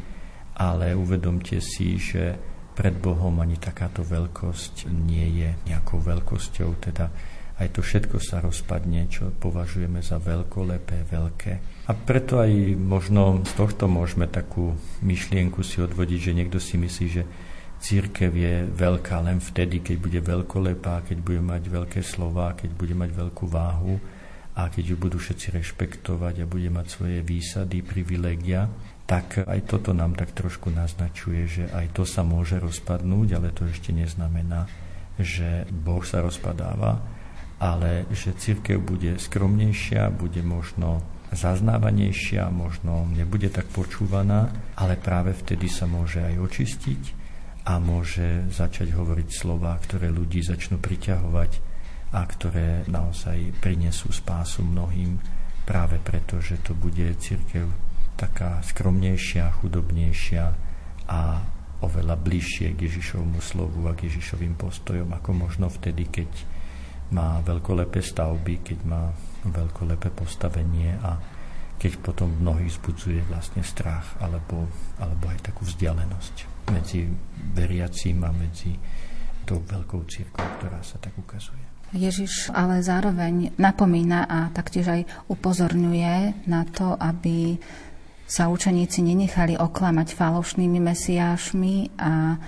[0.56, 2.36] ale uvedomte si, že
[2.72, 7.12] pred Bohom ani takáto veľkosť nie je nejakou veľkosťou, teda
[7.60, 11.52] aj to všetko sa rozpadne, čo považujeme za veľkolepé, veľké.
[11.84, 12.48] A preto aj
[12.80, 14.72] možno z tohto môžeme takú
[15.04, 17.28] myšlienku si odvodiť, že niekto si myslí, že
[17.80, 22.92] Církev je veľká len vtedy, keď bude veľkolepá, keď bude mať veľké slova, keď bude
[22.92, 23.96] mať veľkú váhu
[24.52, 28.68] a keď ju budú všetci rešpektovať a bude mať svoje výsady, privilegia,
[29.08, 33.64] tak aj toto nám tak trošku naznačuje, že aj to sa môže rozpadnúť, ale to
[33.64, 34.68] ešte neznamená,
[35.16, 37.00] že Boh sa rozpadáva,
[37.64, 41.00] ale že církev bude skromnejšia, bude možno
[41.32, 47.02] zaznávanejšia, možno nebude tak počúvaná, ale práve vtedy sa môže aj očistiť
[47.64, 51.52] a môže začať hovoriť slova, ktoré ľudí začnú priťahovať
[52.10, 55.20] a ktoré naozaj prinesú spásu mnohým
[55.68, 57.68] práve preto, že to bude církev
[58.16, 60.44] taká skromnejšia, chudobnejšia
[61.06, 61.20] a
[61.80, 66.28] oveľa bližšie k Ježišovmu slovu a k Ježišovým postojom, ako možno vtedy, keď
[67.14, 69.14] má veľkolepé stavby, keď má
[69.46, 71.16] veľkolepé postavenie a
[71.80, 74.68] keď potom mnohých zbudzuje vlastne strach alebo,
[75.00, 77.08] alebo aj takú vzdialenosť medzi
[77.56, 78.76] veriacím a medzi
[79.48, 81.70] tou veľkou církou, ktorá sa tak ukazuje.
[81.90, 87.58] Ježiš ale zároveň napomína a taktiež aj upozorňuje na to, aby
[88.30, 92.38] sa učeníci nenechali oklamať falošnými mesiášmi a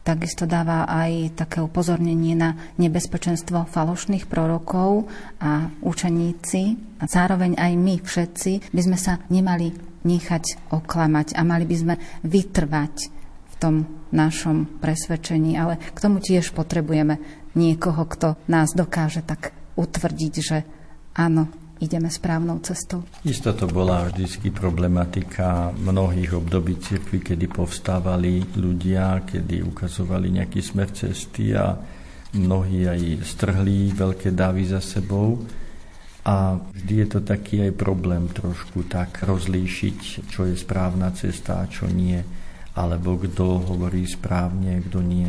[0.00, 5.04] takisto dáva aj také upozornenie na nebezpečenstvo falošných prorokov
[5.36, 6.62] a učeníci
[6.96, 9.68] a zároveň aj my všetci by sme sa nemali
[10.08, 11.94] nechať oklamať a mali by sme
[12.24, 13.17] vytrvať
[13.58, 13.74] tom
[14.14, 17.20] našom presvedčení, ale k tomu tiež potrebujeme
[17.58, 20.64] niekoho, kto nás dokáže tak utvrdiť, že
[21.18, 23.06] áno, ideme správnou cestou.
[23.22, 30.90] Isto to bola vždy problematika mnohých období cirkvi, kedy povstávali ľudia, kedy ukazovali nejaký smer
[30.90, 31.78] cesty a
[32.34, 35.38] mnohí aj strhli veľké davy za sebou.
[36.28, 41.70] A vždy je to taký aj problém trošku tak rozlíšiť, čo je správna cesta a
[41.70, 42.20] čo nie,
[42.78, 45.26] alebo kto hovorí správne, kto nie.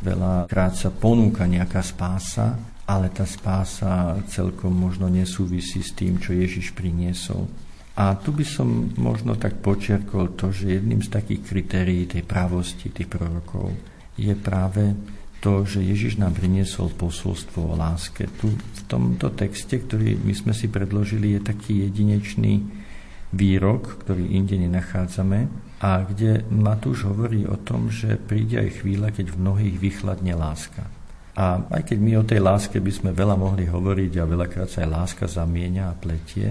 [0.00, 2.56] Veľakrát sa ponúka nejaká spása,
[2.88, 7.44] ale tá spása celkom možno nesúvisí s tým, čo Ježiš priniesol.
[7.98, 12.88] A tu by som možno tak počerkol to, že jedným z takých kritérií tej právosti
[12.88, 13.74] tých prorokov
[14.14, 14.94] je práve
[15.42, 18.30] to, že Ježiš nám priniesol posolstvo o láske.
[18.38, 22.62] Tu v tomto texte, ktorý my sme si predložili, je taký jedinečný
[23.34, 29.30] výrok, ktorý inde nenachádzame a kde Matúš hovorí o tom, že príde aj chvíľa, keď
[29.30, 30.90] v mnohých vychladne láska.
[31.38, 34.82] A aj keď my o tej láske by sme veľa mohli hovoriť a veľakrát sa
[34.82, 36.50] aj láska zamienia a pletie,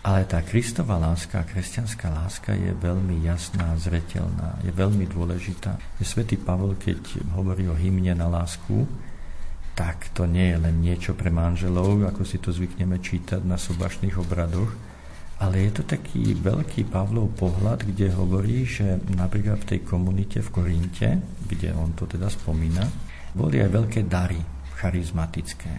[0.00, 5.76] ale tá Kristová láska, kresťanská láska je veľmi jasná, zretelná, je veľmi dôležitá.
[6.00, 8.84] Je svätý Pavol, keď hovorí o hymne na lásku,
[9.72, 14.20] tak to nie je len niečo pre manželov, ako si to zvykneme čítať na sobašných
[14.20, 14.72] obradoch,
[15.40, 20.52] ale je to taký veľký Pavlov pohľad, kde hovorí, že napríklad v tej komunite v
[20.52, 21.08] Korinte,
[21.48, 22.84] kde on to teda spomína,
[23.32, 24.36] boli aj veľké dary
[24.76, 25.72] charizmatické.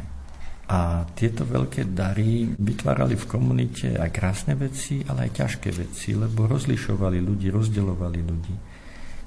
[0.71, 6.49] A tieto veľké dary vytvárali v komunite aj krásne veci, ale aj ťažké veci, lebo
[6.49, 8.55] rozlišovali ľudí, rozdeľovali ľudí.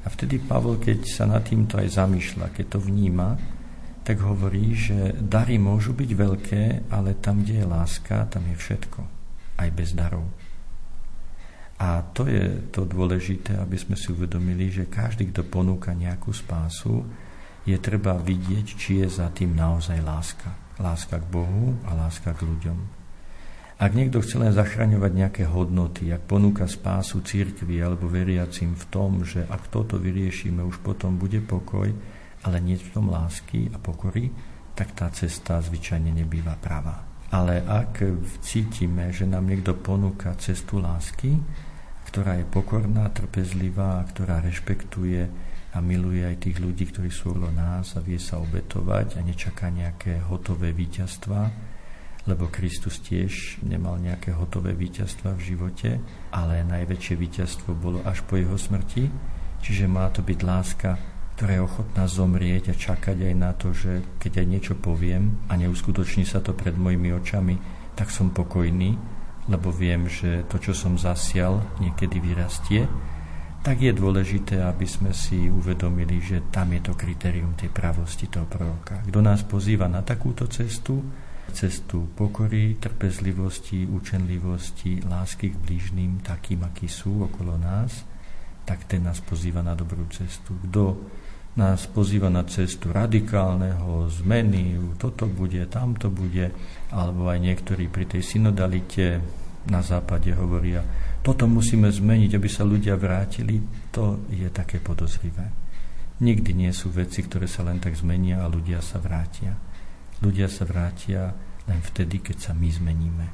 [0.05, 3.39] A vtedy Pavol, keď sa nad týmto aj zamýšľa, keď to vníma,
[4.03, 9.24] tak hovorí, že dary môžu byť veľké, ale tam, kde je láska, tam je všetko.
[9.55, 10.27] Aj bez darov.
[11.79, 17.03] A to je to dôležité, aby sme si uvedomili, že každý, kto ponúka nejakú spásu,
[17.67, 20.55] je treba vidieť, či je za tým naozaj láska.
[20.79, 22.79] Láska k Bohu a láska k ľuďom.
[23.75, 29.27] Ak niekto chce len zachraňovať nejaké hodnoty, ak ponúka spásu církvi alebo veriacim v tom,
[29.27, 31.91] že ak toto vyriešime, už potom bude pokoj,
[32.47, 34.31] ale nie v tom lásky a pokory,
[34.79, 37.14] tak tá cesta zvyčajne nebýva pravá.
[37.33, 38.05] Ale ak
[38.45, 41.41] cítime, že nám niekto ponúka cestu lásky,
[42.11, 45.27] ktorá je pokorná, trpezlivá, ktorá rešpektuje
[45.75, 49.67] a miluje aj tých ľudí, ktorí sú okolo nás a vie sa obetovať a nečaká
[49.75, 51.51] nejaké hotové víťazstva,
[52.31, 55.91] lebo Kristus tiež nemal nejaké hotové víťazstva v živote,
[56.31, 59.11] ale najväčšie víťazstvo bolo až po jeho smrti,
[59.61, 64.07] čiže má to byť láska, ktorá je ochotná zomrieť a čakať aj na to, že
[64.23, 67.59] keď aj niečo poviem a neuskutoční sa to pred mojimi očami,
[67.99, 68.95] tak som pokojný,
[69.51, 72.87] lebo viem, že to, čo som zasial, niekedy vyrastie
[73.65, 78.45] tak je dôležité, aby sme si uvedomili, že tam je to kritérium tej pravosti toho
[78.45, 79.01] proroka.
[79.09, 81.01] Kto nás pozýva na takúto cestu,
[81.49, 88.05] cestu pokory, trpezlivosti, učenlivosti, lásky k blížnym, takým, akí sú okolo nás,
[88.69, 90.61] tak ten nás pozýva na dobrú cestu.
[90.69, 91.01] Kto
[91.55, 96.51] nás pozýva na cestu radikálneho zmeny, toto bude, tamto bude,
[96.91, 99.23] alebo aj niektorí pri tej synodalite
[99.71, 100.83] na západe hovoria,
[101.25, 103.63] toto musíme zmeniť, aby sa ľudia vrátili,
[103.95, 105.47] to je také podozrivé.
[106.21, 109.57] Nikdy nie sú veci, ktoré sa len tak zmenia a ľudia sa vrátia.
[110.23, 111.33] Ľudia sa vrátia
[111.67, 113.27] len vtedy, keď sa my zmeníme.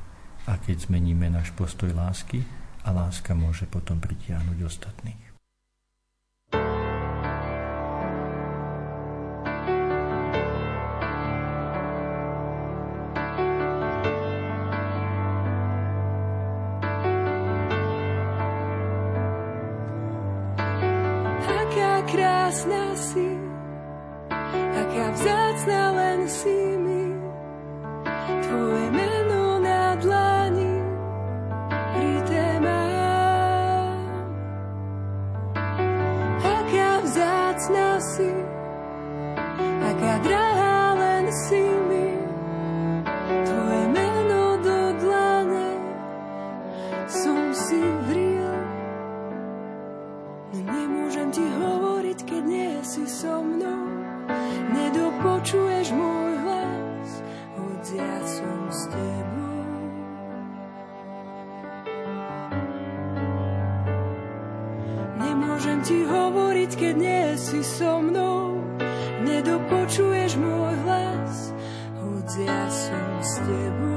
[0.48, 2.40] A keď zmeníme náš postoj lásky,
[2.84, 5.29] a láska môže potom pritiahnuť ostatných.
[65.20, 68.62] Nemôžem ti hovoriť, keď nie si so mnou.
[69.20, 71.52] nedopočuješ môj hlas,
[72.00, 73.89] hoď ja som s tebou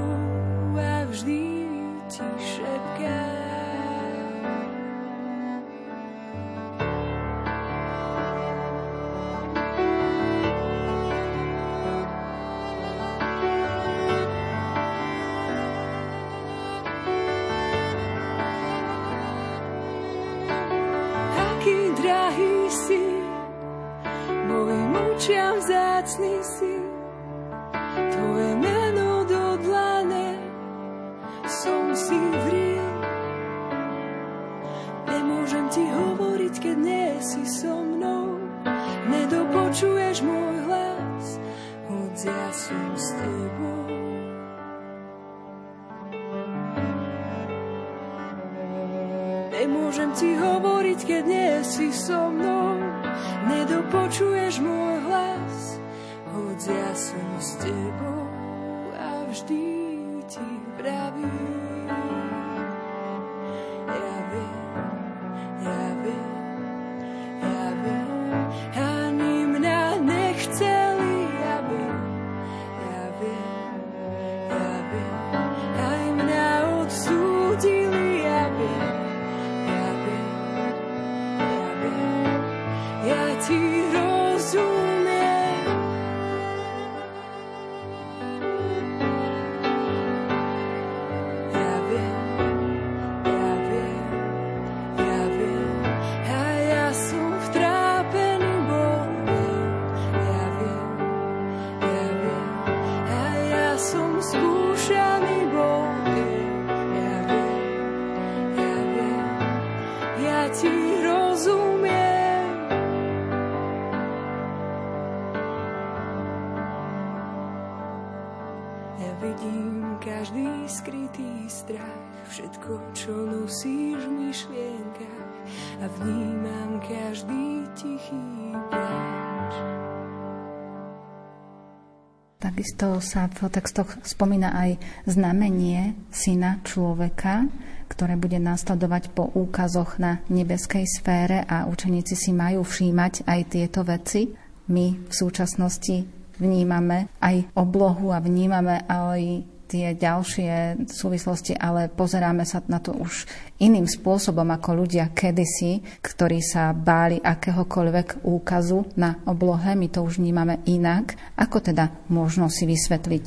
[133.14, 137.46] sa v textoch spomína aj znamenie syna človeka,
[137.86, 143.86] ktoré bude nasledovať po úkazoch na nebeskej sfére a učeníci si majú všímať aj tieto
[143.86, 144.34] veci.
[144.74, 146.10] My v súčasnosti
[146.42, 153.26] vnímame aj oblohu a vnímame aj tie ďalšie súvislosti, ale pozeráme sa na to už
[153.58, 159.74] iným spôsobom ako ľudia kedysi, ktorí sa báli akéhokoľvek úkazu na oblohe.
[159.74, 161.18] My to už vnímame inak.
[161.42, 163.26] Ako teda možno si vysvetliť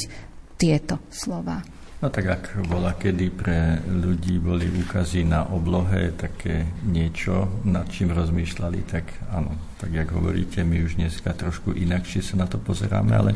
[0.54, 1.66] tieto slova?
[1.96, 8.14] No tak ak bola kedy pre ľudí boli úkazy na oblohe také niečo, nad čím
[8.14, 13.16] rozmýšľali, tak áno, tak jak hovoríte, my už dneska trošku inakšie sa na to pozeráme,
[13.16, 13.32] ale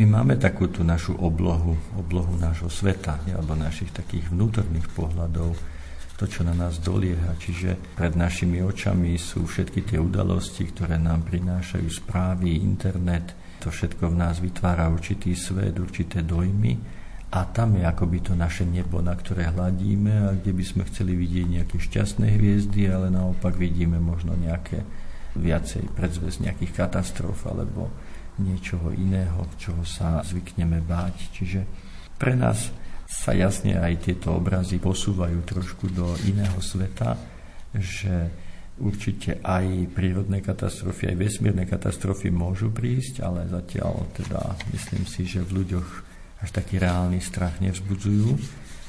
[0.00, 5.52] my máme takú tú našu oblohu, oblohu nášho sveta, alebo našich takých vnútorných pohľadov,
[6.16, 7.36] to, čo na nás dolieha.
[7.36, 13.36] Čiže pred našimi očami sú všetky tie udalosti, ktoré nám prinášajú správy, internet.
[13.60, 17.02] To všetko v nás vytvára určitý svet, určité dojmy.
[17.32, 21.16] A tam je akoby to naše nebo, na ktoré hladíme a kde by sme chceli
[21.16, 24.84] vidieť nejaké šťastné hviezdy, ale naopak vidíme možno nejaké
[25.32, 27.88] viacej predzvesť nejakých katastrof alebo
[28.40, 31.16] niečoho iného, čoho sa zvykneme báť.
[31.36, 31.60] Čiže
[32.16, 32.72] pre nás
[33.04, 37.18] sa jasne aj tieto obrazy posúvajú trošku do iného sveta,
[37.76, 38.32] že
[38.80, 45.44] určite aj prírodné katastrofy, aj vesmírne katastrofy môžu prísť, ale zatiaľ teda myslím si, že
[45.44, 45.88] v ľuďoch
[46.42, 48.34] až taký reálny strach nevzbudzujú.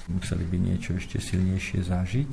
[0.10, 2.32] Museli by niečo ešte silnejšie zažiť.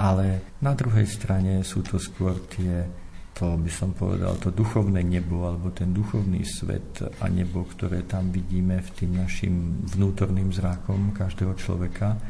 [0.00, 2.88] Ale na druhej strane sú to skôr tie
[3.32, 8.28] to by som povedal, to duchovné nebo alebo ten duchovný svet a nebo, ktoré tam
[8.28, 12.20] vidíme v tým našim vnútorným zrákom každého človeka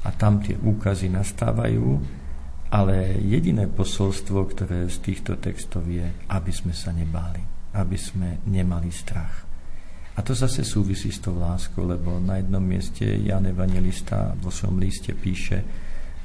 [0.00, 2.00] a tam tie úkazy nastávajú,
[2.72, 7.42] ale jediné posolstvo, ktoré z týchto textov je, aby sme sa nebáli,
[7.76, 9.44] aby sme nemali strach.
[10.16, 14.80] A to zase súvisí s tou láskou, lebo na jednom mieste Jan Evangelista vo svojom
[14.80, 15.60] liste píše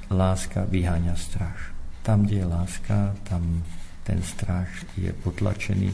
[0.07, 1.75] láska vyháňa strach.
[1.99, 3.59] Tam, kde je láska, tam
[4.03, 5.89] ten strach je potlačený.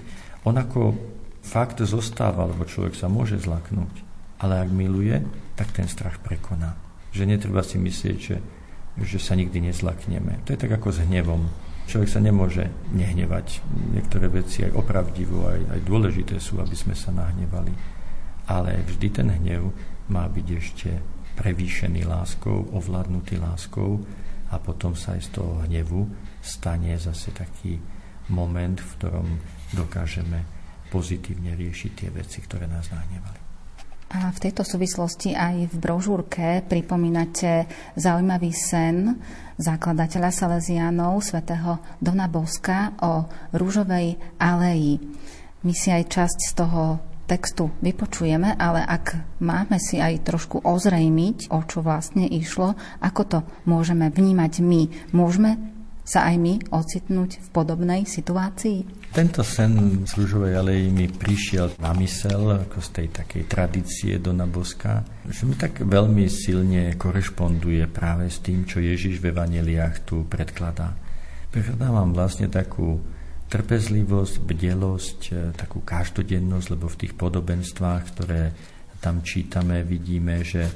[0.48, 0.96] On ako
[1.44, 4.04] fakt zostáva, lebo človek sa môže zlaknúť,
[4.44, 5.20] ale ak miluje,
[5.56, 6.76] tak ten strach prekoná.
[7.16, 8.38] Že netreba si myslieť, že,
[9.00, 10.44] že sa nikdy nezlakneme.
[10.46, 11.48] To je tak ako s hnevom.
[11.88, 13.64] Človek sa nemôže nehnevať.
[13.96, 17.72] Niektoré veci aj opravdivo, aj, aj dôležité sú, aby sme sa nahnevali.
[18.52, 19.72] Ale vždy ten hnev
[20.12, 20.90] má byť ešte
[21.40, 24.04] prevýšený láskou, ovládnutý láskou
[24.52, 26.08] a potom sa aj z toho hnevu
[26.44, 27.78] stane zase taký
[28.32, 29.28] moment, v ktorom
[29.76, 30.44] dokážeme
[30.88, 33.48] pozitívne riešiť tie veci, ktoré nás nahnevali.
[34.08, 37.68] A v tejto súvislosti aj v brožúrke pripomínate
[38.00, 39.20] zaujímavý sen
[39.60, 45.04] zakladateľa Salesiánov, svätého Dona Boska o rúžovej aleji.
[45.68, 46.84] My si aj časť z toho
[47.28, 53.40] textu vypočujeme, ale ak máme si aj trošku ozrejmiť, o čo vlastne išlo, ako to
[53.68, 55.60] môžeme vnímať my, môžeme
[56.08, 59.12] sa aj my ocitnúť v podobnej situácii?
[59.12, 64.48] Tento sen z Rúžovej aleji mi prišiel na mysel, ako z tej takej tradície Dona
[64.48, 70.24] Boska, že mi tak veľmi silne korešponduje práve s tým, čo Ježiš v Evaneliách tu
[70.24, 70.96] predkladá.
[71.52, 73.04] Prekladávam vlastne takú
[73.52, 78.52] trpezlivosť, bdelosť, e, takú každodennosť, lebo v tých podobenstvách, ktoré
[79.00, 80.68] tam čítame, vidíme, že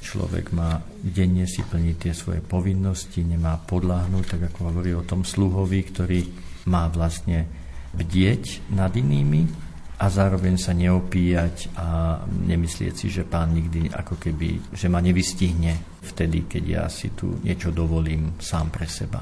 [0.00, 5.22] človek má denne si plniť tie svoje povinnosti, nemá podláhnuť, tak ako hovorí o tom
[5.22, 6.20] sluhovi, ktorý
[6.68, 7.46] má vlastne
[7.92, 9.70] bdieť nad inými
[10.00, 16.00] a zároveň sa neopíjať a nemyslieť si, že pán nikdy ako keby, že ma nevystihne
[16.00, 19.20] vtedy, keď ja si tu niečo dovolím sám pre seba.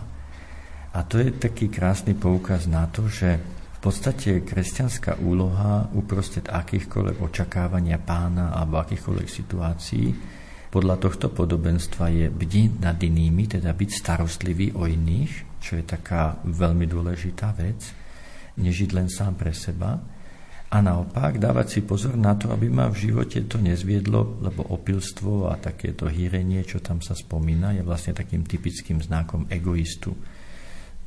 [0.95, 3.39] A to je taký krásny poukaz na to, že
[3.79, 10.07] v podstate kresťanská úloha uprostred akýchkoľvek očakávania pána alebo akýchkoľvek situácií
[10.69, 16.41] podľa tohto podobenstva je bdiť nad inými, teda byť starostlivý o iných, čo je taká
[16.45, 17.81] veľmi dôležitá vec,
[18.61, 19.97] nežiť len sám pre seba.
[20.69, 25.49] A naopak dávať si pozor na to, aby ma v živote to nezviedlo, lebo opilstvo
[25.49, 30.13] a takéto hýrenie, čo tam sa spomína, je vlastne takým typickým znakom egoistu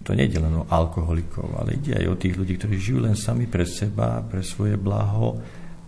[0.02, 3.14] to nie je len o alkoholikov, ale ide aj o tých ľudí, ktorí žijú len
[3.14, 5.38] sami pre seba, pre svoje blaho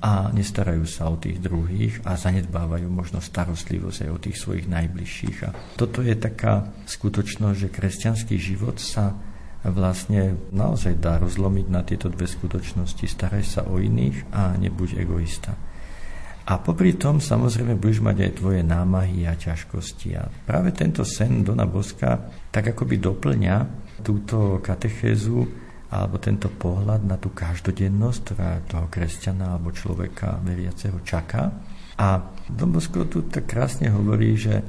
[0.03, 5.37] a nestarajú sa o tých druhých a zanedbávajú možno starostlivosť aj o tých svojich najbližších.
[5.47, 9.15] A toto je taká skutočnosť, že kresťanský život sa
[9.63, 13.07] vlastne naozaj dá rozlomiť na tieto dve skutočnosti.
[13.07, 15.55] Staraj sa o iných a nebuď egoista.
[16.43, 20.19] A popri tom samozrejme budeš mať aj tvoje námahy a ťažkosti.
[20.19, 23.55] A práve tento sen Dona Boska tak akoby doplňa
[24.03, 25.62] túto katechézu
[25.93, 31.53] alebo tento pohľad na tú každodennosť, ktorá toho kresťana alebo človeka veriaceho čaká.
[32.01, 32.17] A
[32.49, 34.65] Don Bosco tu tak krásne hovorí, že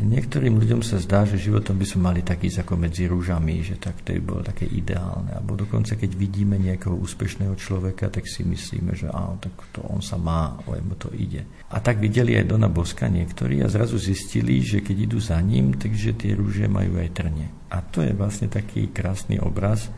[0.00, 3.76] Niektorým ľuďom sa zdá, že životom by sme mali tak ísť ako medzi rúžami, že
[3.76, 5.36] tak to by bolo také ideálne.
[5.36, 10.00] Alebo dokonca, keď vidíme nejakého úspešného človeka, tak si myslíme, že áno, tak to on
[10.00, 11.44] sa má, lebo to ide.
[11.68, 15.76] A tak videli aj Dona Boska niektorí a zrazu zistili, že keď idú za ním,
[15.76, 17.52] takže tie rúže majú aj trne.
[17.68, 19.92] A to je vlastne taký krásny obraz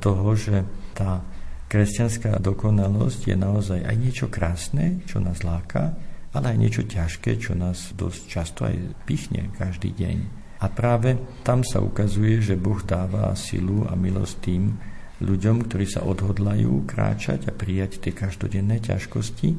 [0.00, 1.22] toho, že tá
[1.68, 5.94] kresťanská dokonalosť je naozaj aj niečo krásne, čo nás láka,
[6.32, 10.16] ale aj niečo ťažké, čo nás dosť často aj pichne každý deň.
[10.58, 11.14] A práve
[11.46, 14.74] tam sa ukazuje, že Boh dáva silu a milosť tým
[15.22, 19.54] ľuďom, ktorí sa odhodlajú kráčať a prijať tie každodenné ťažkosti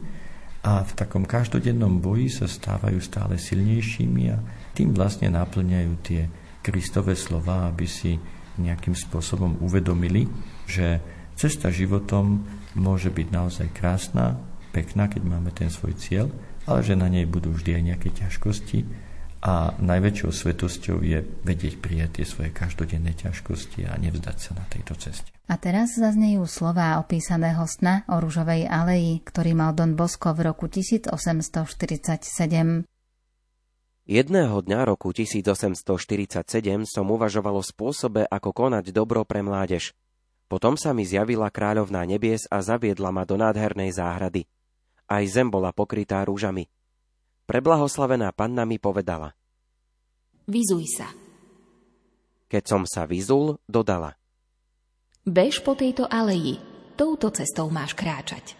[0.63, 4.37] a v takom každodennom boji sa stávajú stále silnejšími a
[4.75, 6.21] tým vlastne naplňajú tie
[6.59, 8.19] Kristové slova, aby si
[8.59, 10.27] nejakým spôsobom uvedomili,
[10.67, 10.99] že
[11.39, 12.43] cesta životom
[12.75, 14.35] môže byť naozaj krásna,
[14.75, 16.27] pekná, keď máme ten svoj cieľ,
[16.69, 18.85] ale že na nej budú vždy aj nejaké ťažkosti
[19.39, 24.99] a najväčšou svetosťou je vedieť prijať tie svoje každodenné ťažkosti a nevzdať sa na tejto
[24.99, 25.31] ceste.
[25.47, 30.67] A teraz zaznejú slová opísaného sna o rúžovej aleji, ktorý mal Don Bosco v roku
[30.67, 32.83] 1847.
[34.09, 36.41] Jedného dňa roku 1847
[36.89, 39.93] som uvažoval o spôsobe, ako konať dobro pre mládež.
[40.49, 44.49] Potom sa mi zjavila kráľovná nebies a zaviedla ma do nádhernej záhrady–
[45.09, 46.69] aj zem bola pokrytá rúžami.
[47.49, 49.33] Preblahoslavená panna mi povedala.
[50.45, 51.09] Vyzuj sa.
[52.45, 54.13] Keď som sa vyzul, dodala.
[55.25, 56.61] Bež po tejto aleji,
[56.93, 58.53] touto cestou máš kráčať.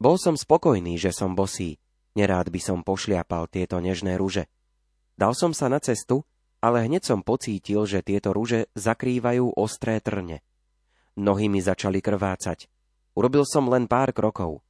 [0.00, 1.76] Bol som spokojný, že som bosý.
[2.18, 4.50] Nerád by som pošliapal tieto nežné rúže.
[5.14, 6.26] Dal som sa na cestu,
[6.60, 10.42] ale hneď som pocítil, že tieto rúže zakrývajú ostré trne.
[11.16, 12.66] Nohy mi začali krvácať.
[13.14, 14.62] Urobil som len pár krokov.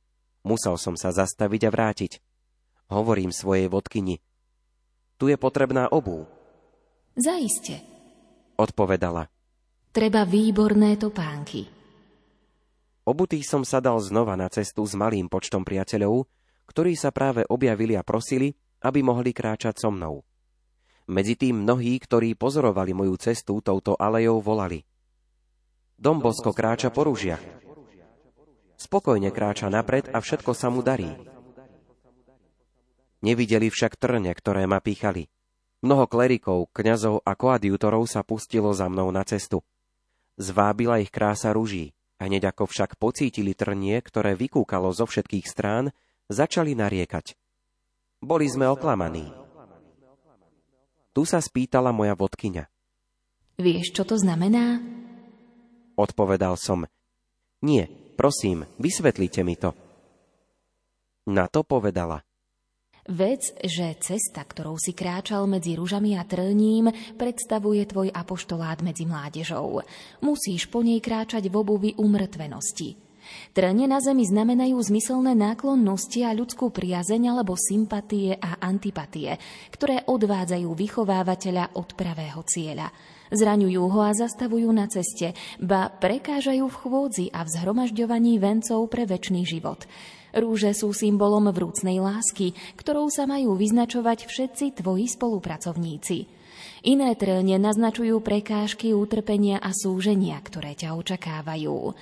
[0.43, 2.13] Musel som sa zastaviť a vrátiť.
[2.91, 4.19] Hovorím svojej vodkyni.
[5.21, 6.25] Tu je potrebná obu.
[7.15, 7.85] Zaiste.
[8.57, 9.29] Odpovedala.
[9.93, 11.69] Treba výborné topánky.
[13.05, 16.25] Obutý som sa dal znova na cestu s malým počtom priateľov,
[16.71, 18.55] ktorí sa práve objavili a prosili,
[18.87, 20.23] aby mohli kráčať so mnou.
[21.11, 24.87] Medzi tým mnohí, ktorí pozorovali moju cestu touto alejou, volali.
[25.99, 27.43] Dombosko kráča po rúžiach.
[28.79, 31.11] Spokojne kráča napred a všetko sa mu darí.
[33.21, 35.29] Nevideli však trne, ktoré ma pýchali.
[35.83, 39.61] Mnoho klerikov, kňazov a koadjutorov sa pustilo za mnou na cestu.
[40.41, 45.89] Zvábila ich krása ruží Hneď ako však pocítili trnie, ktoré vykúkalo zo všetkých strán,
[46.31, 47.35] začali nariekať.
[48.23, 49.29] Boli sme oklamaní.
[51.11, 52.65] Tu sa spýtala moja vodkyňa.
[53.59, 54.79] Vieš, čo to znamená?
[55.99, 56.87] Odpovedal som.
[57.61, 59.75] Nie, prosím, vysvetlite mi to.
[61.29, 62.25] Na to povedala.
[63.11, 69.83] Vec, že cesta, ktorou si kráčal medzi rúžami a trním, predstavuje tvoj apoštolát medzi mládežou.
[70.23, 73.10] Musíš po nej kráčať v obuvi umrtvenosti.
[73.51, 79.37] Trne na zemi znamenajú zmyselné náklonnosti a ľudskú priazeň alebo sympatie a antipatie,
[79.75, 82.91] ktoré odvádzajú vychovávateľa od pravého cieľa.
[83.31, 89.07] Zraňujú ho a zastavujú na ceste, ba prekážajú v chôdzi a v zhromažďovaní vencov pre
[89.07, 89.87] väčší život.
[90.31, 96.27] Rúže sú symbolom vrúcnej lásky, ktorou sa majú vyznačovať všetci tvoji spolupracovníci.
[96.87, 101.93] Iné trelne naznačujú prekážky, utrpenia a súženia, ktoré ťa očakávajú.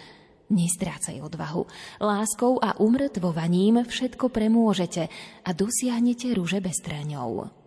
[0.48, 1.68] Nestrácaj odvahu.
[2.00, 5.08] Láskou a umrtvovaním všetko premôžete
[5.44, 7.58] a dosiahnete rúže bez trňov.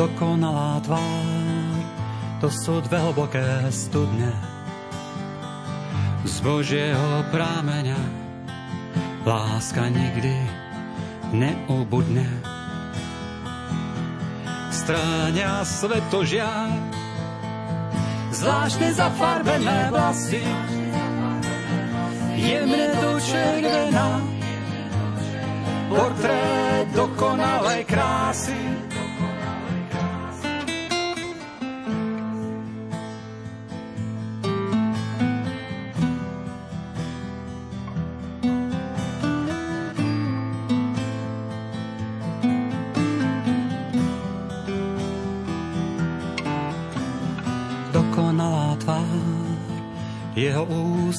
[0.00, 1.76] dokonalá tvár,
[2.40, 4.59] to sú dve hlboké studne.
[6.40, 8.00] Z Božieho prámeňa
[9.28, 10.32] láska nikdy
[11.36, 12.24] neubudne.
[14.72, 16.72] Stráňa svetožiar,
[18.32, 20.40] zvláštne zafarbené vlasy,
[22.40, 24.24] jemne dočervená,
[25.92, 28.56] portrét dokonalej krásy.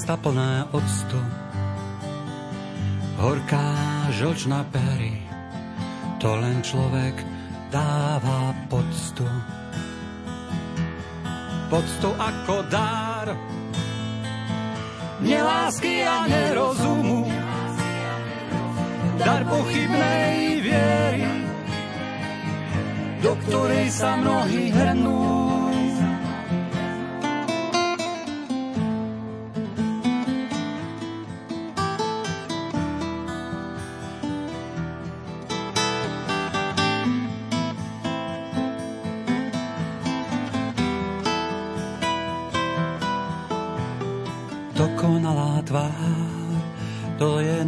[0.02, 1.22] Ústa plné octu.
[3.22, 3.70] Horká
[4.18, 5.14] žlčná pery,
[6.18, 7.22] to len človek
[7.70, 9.30] dáva poctu.
[11.70, 13.38] Poctu ako dár,
[15.22, 17.30] nelásky a nerozumu,
[19.22, 21.30] dar pochybnej viery,
[23.22, 25.51] do ktorej sa mnohí hrnú.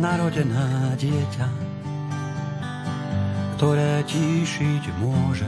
[0.01, 1.47] Narodená dieťa,
[3.53, 5.45] ktoré tíšiť môže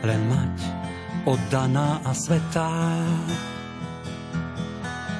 [0.00, 0.56] len mať
[1.28, 2.72] oddaná a svetá.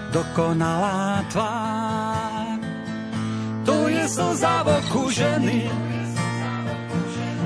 [0.08, 2.56] Dokonalá tvár,
[3.68, 4.68] to je slza v
[5.12, 5.68] ženy,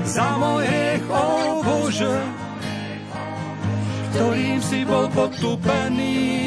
[0.07, 1.27] za hriech, o
[1.59, 2.15] Bože,
[4.15, 6.44] ktorým si bol potupený.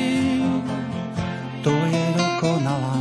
[1.69, 2.97] To je dokonalá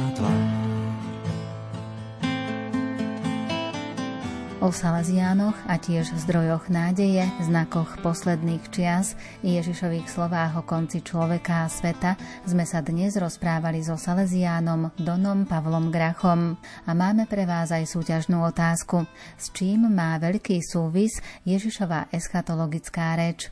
[4.60, 11.72] O Salesiánoch a tiež zdrojoch nádeje, znakoch posledných čias Ježišových slovách o konci človeka a
[11.72, 16.60] sveta sme sa dnes rozprávali so Salesiánom Donom Pavlom Grachom.
[16.84, 19.08] A máme pre vás aj súťažnú otázku.
[19.40, 23.48] S čím má veľký súvis Ježišová eschatologická reč?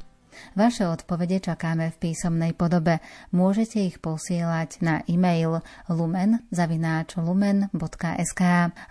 [0.58, 2.98] Vaše odpovede čakáme v písomnej podobe.
[3.32, 8.42] Môžete ich posielať na e-mail lumen.lumen.sk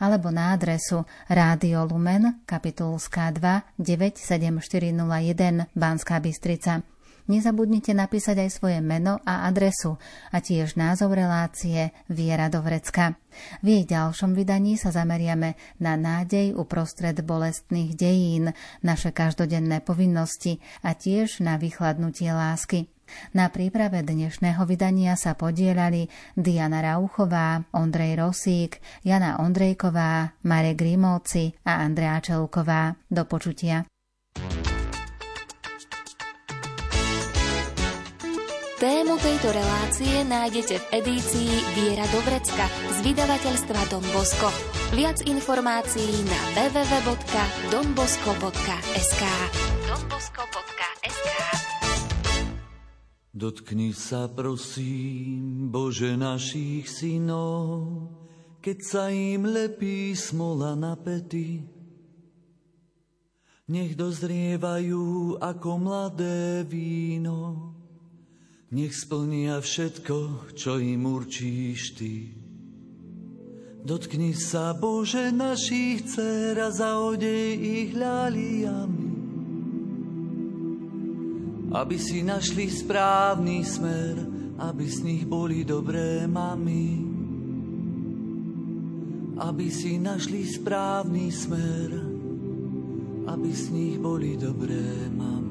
[0.00, 6.93] alebo na adresu Rádio Lumen, kapitulská 2 97401 Banská Bystrica.
[7.24, 9.96] Nezabudnite napísať aj svoje meno a adresu
[10.28, 13.16] a tiež názov relácie Viera do vrecka.
[13.64, 18.52] V jej ďalšom vydaní sa zameriame na nádej uprostred bolestných dejín,
[18.84, 22.92] naše každodenné povinnosti a tiež na vychladnutie lásky.
[23.32, 31.84] Na príprave dnešného vydania sa podielali Diana Rauchová, Ondrej Rosík, Jana Ondrejková, Marek Grimovci a
[31.84, 32.96] Andrea Čelková.
[33.08, 33.84] Do počutia.
[38.84, 44.52] Tému tejto relácie nájdete v edícii Viera Dobrecka z vydavateľstva Don Bosco.
[44.92, 49.22] Viac informácií na www.donbosco.sk
[49.88, 51.28] donbosco.sk
[53.32, 57.88] Dotkni sa prosím, Bože našich synov,
[58.60, 61.64] keď sa im lepí smola na pety.
[63.64, 67.72] Nech dozrievajú ako mladé víno,
[68.72, 72.14] nech splnia všetko, čo im určíš Ty.
[73.84, 79.14] Dotkni sa, Bože, našich dcer a zaodej ich ľaliami
[81.74, 84.14] aby si našli správny smer,
[84.62, 87.02] aby z nich boli dobré mamy.
[89.42, 91.90] Aby si našli správny smer,
[93.26, 95.43] aby z nich boli dobré mamy.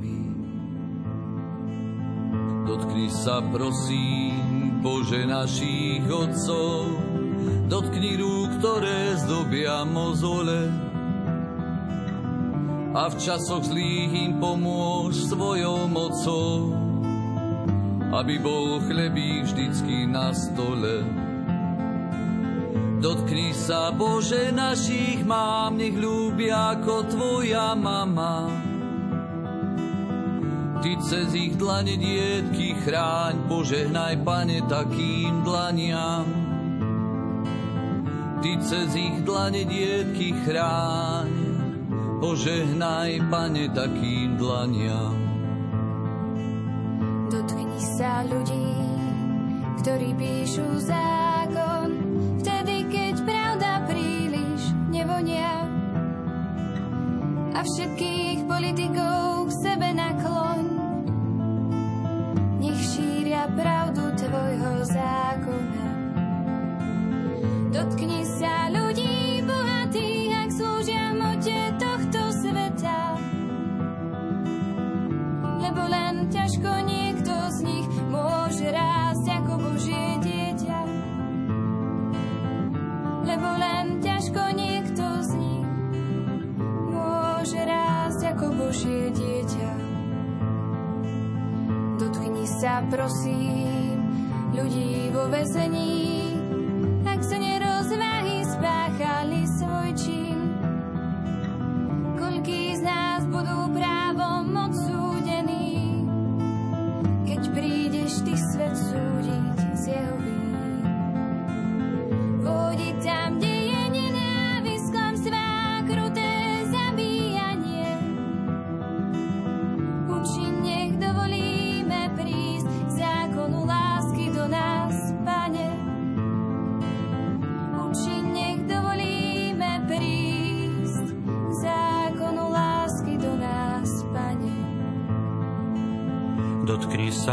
[2.63, 6.95] Dotkni sa prosím, Bože našich otcov,
[7.67, 10.71] dotkni rúk, ktoré zdobia mozole,
[12.93, 16.71] a v časoch zlých im pomôž svojou mocou,
[18.15, 21.03] aby bol chlebík vždycky na stole.
[23.03, 28.71] Dotkni sa, Bože, našich mám, nech ľúbia ako Tvoja mama.
[30.83, 36.27] Ty cez ich dlane dietky chráň, požehnaj, Pane, takým dlaniam.
[38.43, 41.31] Ty cez ich dlane dietky chráň,
[42.19, 45.15] požehnaj, Pane, takým dlaniam.
[47.31, 48.75] Dotkni sa ľudí,
[49.79, 51.95] ktorí píšu zákon,
[52.43, 55.63] vtedy, keď pravda príliš nevonia.
[57.55, 59.42] A všetkých politikov
[63.53, 64.12] šíria pravdu
[92.95, 93.72] prosím,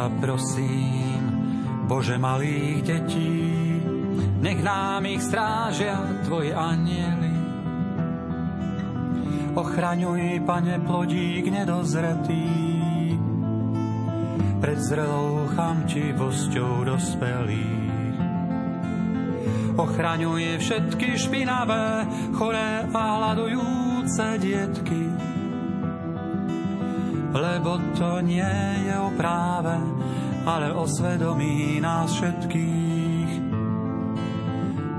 [0.01, 1.21] sa prosím,
[1.85, 3.37] Bože malých detí,
[4.41, 7.37] nech nám ich strážia Tvoji anieli.
[9.61, 12.49] Ochraňuj, Pane, plodík nedozretý,
[14.65, 18.17] pred zrelou chamtivosťou dospelých.
[19.77, 22.09] Ochraňuje všetky špinavé,
[22.41, 25.30] choré a hľadujúce dietky,
[27.31, 28.55] lebo to nie
[28.87, 29.77] je o práve,
[30.47, 33.33] ale o svedomí nás všetkých.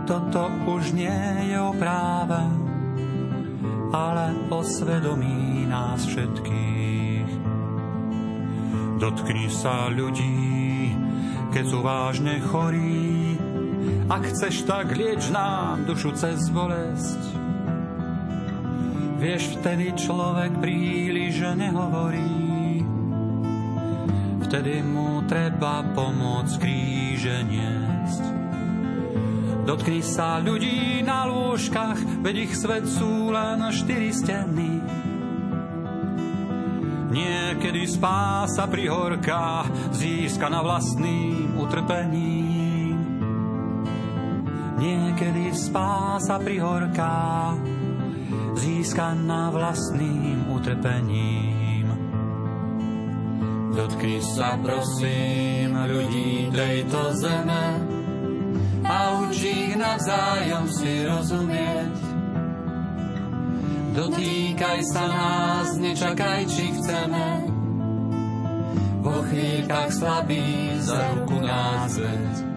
[0.08, 2.40] Toto už nie je o práve,
[3.92, 7.30] ale o svedomí nás všetkých.
[9.00, 10.94] Dotkni sa ľudí,
[11.52, 13.36] keď sú vážne chorí,
[14.12, 17.41] ak chceš, tak lieč nám dušu cez bolesť
[19.22, 22.82] Vieš, vtedy človek príliš nehovorí.
[24.50, 28.24] Vtedy mu treba pomôcť kríže niesť.
[29.70, 34.82] Dotkni sa ľudí na lôžkach, veď ich svet sú len štyri steny.
[37.14, 42.98] Niekedy spása prihorka získa na vlastným utrpením.
[44.82, 47.54] Niekedy spása prihorka
[48.62, 51.90] získaná vlastným utrpením.
[53.74, 57.66] Dotkni sa prosím ľudí tejto zeme
[58.86, 61.96] a učí ich navzájom si rozumieť.
[63.92, 67.28] Dotýkaj sa nás, nečakaj, či chceme.
[69.02, 72.52] Vo chvíľkach slabý za ruku nás veď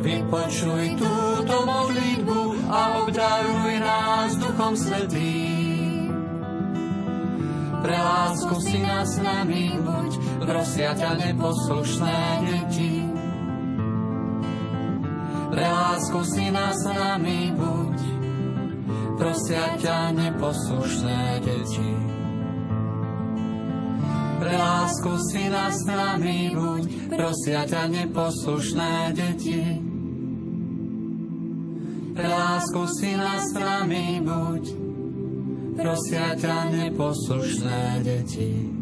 [0.00, 6.14] Vypočuj túto modlitbu a obdaruj nás Duchom Svetým.
[7.82, 10.10] Pre lásku si nás nami buď,
[10.46, 13.02] prosia ťa neposlušné deti.
[15.50, 17.98] Pre lásku si nás nami buď,
[19.18, 21.90] prosia ťa neposlušné deti.
[24.38, 26.84] Pre lásku si nás nami buď,
[27.18, 29.89] prosia ťa neposlušné deti.
[32.60, 34.64] Pre lásku si nás nami buď,
[35.80, 38.79] prosia ťa neposlušné deti.